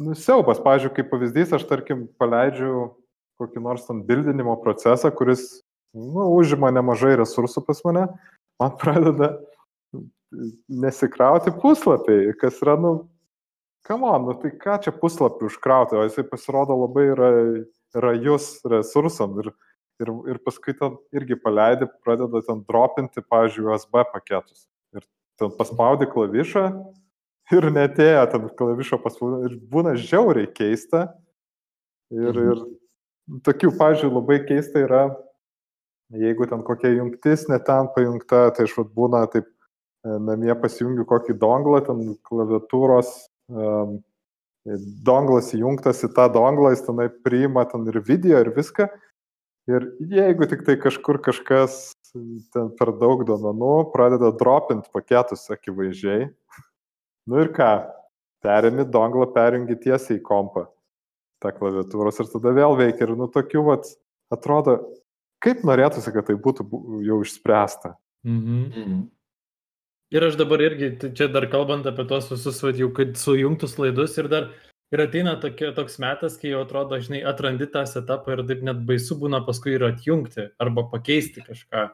nusiaubas, 0.00 0.60
pavyzdžiui, 0.62 0.94
kaip 0.96 1.10
pavyzdys, 1.12 1.54
aš 1.56 1.66
tarkim 1.68 2.06
paleidžiu 2.20 2.90
kokį 3.40 3.62
nors 3.64 3.86
ten 3.88 4.04
bildinimo 4.06 4.54
procesą, 4.62 5.10
kuris 5.16 5.62
nu, 5.96 6.28
užima 6.36 6.70
nemažai 6.74 7.16
resursų 7.20 7.64
pas 7.66 7.80
mane, 7.86 8.06
man 8.60 8.76
pradeda 8.80 9.34
nesikrauti 10.70 11.50
puslapiai, 11.58 12.34
kas 12.38 12.60
yra, 12.62 12.76
nu, 12.78 12.92
kam 13.86 14.04
on, 14.06 14.28
nu, 14.28 14.36
tai 14.38 14.52
ką 14.60 14.78
čia 14.84 14.94
puslapį 14.94 15.48
užkrauti, 15.48 15.98
o 15.98 16.06
jisai 16.06 16.26
pasirodo 16.28 16.76
labai 16.84 17.08
yra 17.10 17.30
rajus 18.04 18.60
resursam 18.70 19.40
ir, 19.42 19.50
ir, 20.02 20.12
ir 20.30 20.38
paskui 20.44 20.76
ten 20.78 20.94
irgi 21.16 21.38
paleidi, 21.40 21.88
pradeda 22.04 22.42
ten 22.46 22.62
dropinti, 22.68 23.24
pavyzdžiui, 23.26 23.66
USB 23.72 24.04
paketus. 24.12 24.68
Ir 24.94 25.06
ten 25.40 25.50
paspaudi 25.58 26.06
klavišą 26.10 26.68
ir 27.56 27.70
netėjo 27.74 28.26
ten 28.30 28.46
klavišo 28.58 29.00
paspaudi 29.02 29.50
ir 29.50 29.58
būna 29.72 29.96
žiauriai 29.98 30.50
keista. 30.54 31.08
Ir, 32.10 32.34
mhm. 32.34 32.46
ir 32.52 32.62
tokių, 33.46 33.72
pavyzdžiui, 33.78 34.12
labai 34.14 34.38
keista 34.48 34.82
yra, 34.84 35.02
jeigu 36.20 36.48
ten 36.50 36.62
kokia 36.66 36.92
jungtis 36.96 37.46
netan 37.50 37.90
pajungta, 37.94 38.48
tai 38.56 38.66
aš 38.66 38.76
vad 38.78 38.92
būna 38.96 39.24
taip 39.32 39.46
e, 39.46 40.16
namie 40.30 40.54
pasijungiu 40.58 41.06
kokį 41.08 41.36
donglą, 41.40 41.82
ten 41.86 42.02
klaviatūros 42.26 43.12
um, 43.52 44.00
donglas 45.06 45.52
įjungtas 45.56 46.02
į 46.06 46.12
tą 46.16 46.26
donglą, 46.34 46.74
jis 46.74 46.84
tenai 46.88 47.08
priima 47.24 47.64
ten 47.70 47.86
ir 47.88 48.00
video 48.06 48.42
ir 48.42 48.52
viską. 48.56 48.88
Ir 49.70 49.86
jeigu 50.10 50.48
tik 50.50 50.64
tai 50.66 50.74
kažkur 50.80 51.20
kažkas 51.22 51.92
ten 52.50 52.72
per 52.74 52.90
daug 52.98 53.22
duomenų 53.28 53.92
pradeda 53.92 54.32
dropint 54.34 54.88
paketus 54.90 55.46
akivaizdžiai, 55.52 56.26
nu 57.30 57.42
ir 57.44 57.52
ką, 57.54 57.70
perimi 58.42 58.82
donglą, 58.88 59.28
perjungi 59.30 59.78
tiesiai 59.84 60.18
į 60.18 60.24
kompą 60.26 60.66
tą 61.42 61.52
klaviatūros 61.56 62.20
ir 62.22 62.30
tada 62.32 62.54
vėl 62.56 62.76
veikia. 62.78 63.06
Ir 63.08 63.16
nu 63.18 63.28
tokių, 63.32 63.64
vat, 63.66 63.88
atrodo, 64.32 64.78
kaip 65.44 65.64
norėtųsi, 65.66 66.12
kad 66.14 66.28
tai 66.28 66.36
būtų 66.40 66.66
jau 67.06 67.22
išspręsta. 67.24 67.96
Mhm. 68.26 68.60
mhm. 68.68 69.08
Ir 70.10 70.24
aš 70.26 70.34
dabar 70.34 70.58
irgi, 70.58 70.88
tai 70.98 71.12
čia 71.14 71.28
dar 71.30 71.44
kalbant 71.46 71.84
apie 71.86 72.02
tos 72.10 72.32
visus, 72.32 72.56
vad, 72.64 72.74
jau 72.74 72.88
kad 72.90 73.12
sujungtus 73.14 73.76
laidus 73.78 74.16
ir 74.18 74.26
dar 74.26 74.48
ir 74.90 75.02
ateina 75.04 75.36
tokia, 75.38 75.70
toks 75.76 76.00
metas, 76.02 76.34
kai 76.40 76.50
jau 76.50 76.64
atrodo, 76.64 76.98
žinai, 76.98 77.20
atrandi 77.30 77.68
tą 77.70 77.84
setupą 77.86 78.34
ir 78.34 78.42
taip 78.48 78.64
net 78.66 78.80
baisu 78.88 79.14
būna 79.20 79.38
paskui 79.46 79.76
ir 79.76 79.86
atjungti 79.86 80.48
arba 80.58 80.88
pakeisti 80.90 81.44
kažką. 81.46 81.84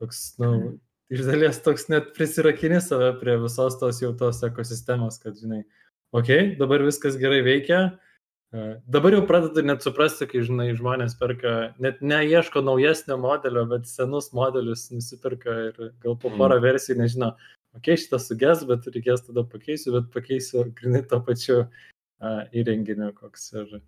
Toks, 0.00 0.22
na, 0.40 0.54
nu, 0.54 0.72
iš 1.12 1.26
dalies 1.28 1.60
toks 1.64 1.90
net 1.92 2.14
prisirakini 2.16 2.80
save 2.80 3.12
prie 3.20 3.36
visos 3.44 3.76
tos 3.80 4.00
jau 4.00 4.14
tos 4.16 4.40
ekosistemos, 4.48 5.20
kad, 5.20 5.36
žinai, 5.36 5.62
okei, 6.16 6.22
okay, 6.22 6.56
dabar 6.60 6.84
viskas 6.86 7.20
gerai 7.20 7.42
veikia. 7.44 7.82
E, 8.54 8.80
dabar 8.86 9.12
jau 9.12 9.24
pradedu 9.26 9.62
net 9.66 9.82
suprasti, 9.82 10.26
kai, 10.30 10.44
žinai, 10.46 10.68
žmonės 10.78 11.16
perka, 11.18 11.54
net 11.82 11.98
neieško 11.98 12.62
naujesnio 12.62 13.18
modelio, 13.18 13.64
bet 13.72 13.88
senus 13.90 14.30
modelius 14.36 14.86
nusipirka 14.92 15.56
ir 15.70 15.80
gal 16.04 16.14
po 16.22 16.30
porą 16.38 16.60
versijų 16.62 17.00
nežino, 17.00 17.32
okei, 17.74 17.96
okay, 17.96 18.00
šitas 18.04 18.28
suges, 18.30 18.62
bet 18.68 18.86
reikės 18.86 19.26
tada 19.26 19.42
pakeisiu, 19.50 19.96
bet 19.98 20.10
pakeisiu 20.14 20.66
grinai 20.78 21.02
to 21.10 21.18
pačiu 21.26 21.56
uh, 21.64 22.42
įrenginiu, 22.54 23.10
koks 23.18 23.50
ir, 23.58 23.78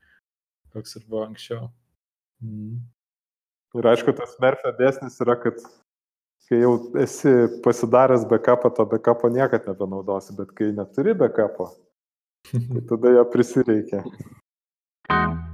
koks 0.74 0.98
ir 0.98 1.06
buvo 1.06 1.28
anksčiau. 1.28 1.68
Mm. 2.42 2.80
Ir 3.78 3.90
aišku, 3.92 4.14
tas 4.16 4.34
Merfio 4.42 4.72
dėsnis 4.78 5.20
yra, 5.22 5.36
kad 5.38 5.62
kai 6.48 6.62
jau 6.64 6.74
esi 6.98 7.30
pasidaręs 7.62 8.26
backupą, 8.26 8.72
to 8.74 8.88
backupo 8.90 9.30
niekada 9.30 9.70
nebenaudosi, 9.70 10.34
bet 10.34 10.50
kai 10.58 10.72
neturi 10.74 11.14
backupo, 11.14 11.70
tai 12.50 12.84
tada 12.90 13.14
jo 13.20 13.24
prisireikia. 13.30 14.02
Thank 15.08 15.40
you. 15.40 15.47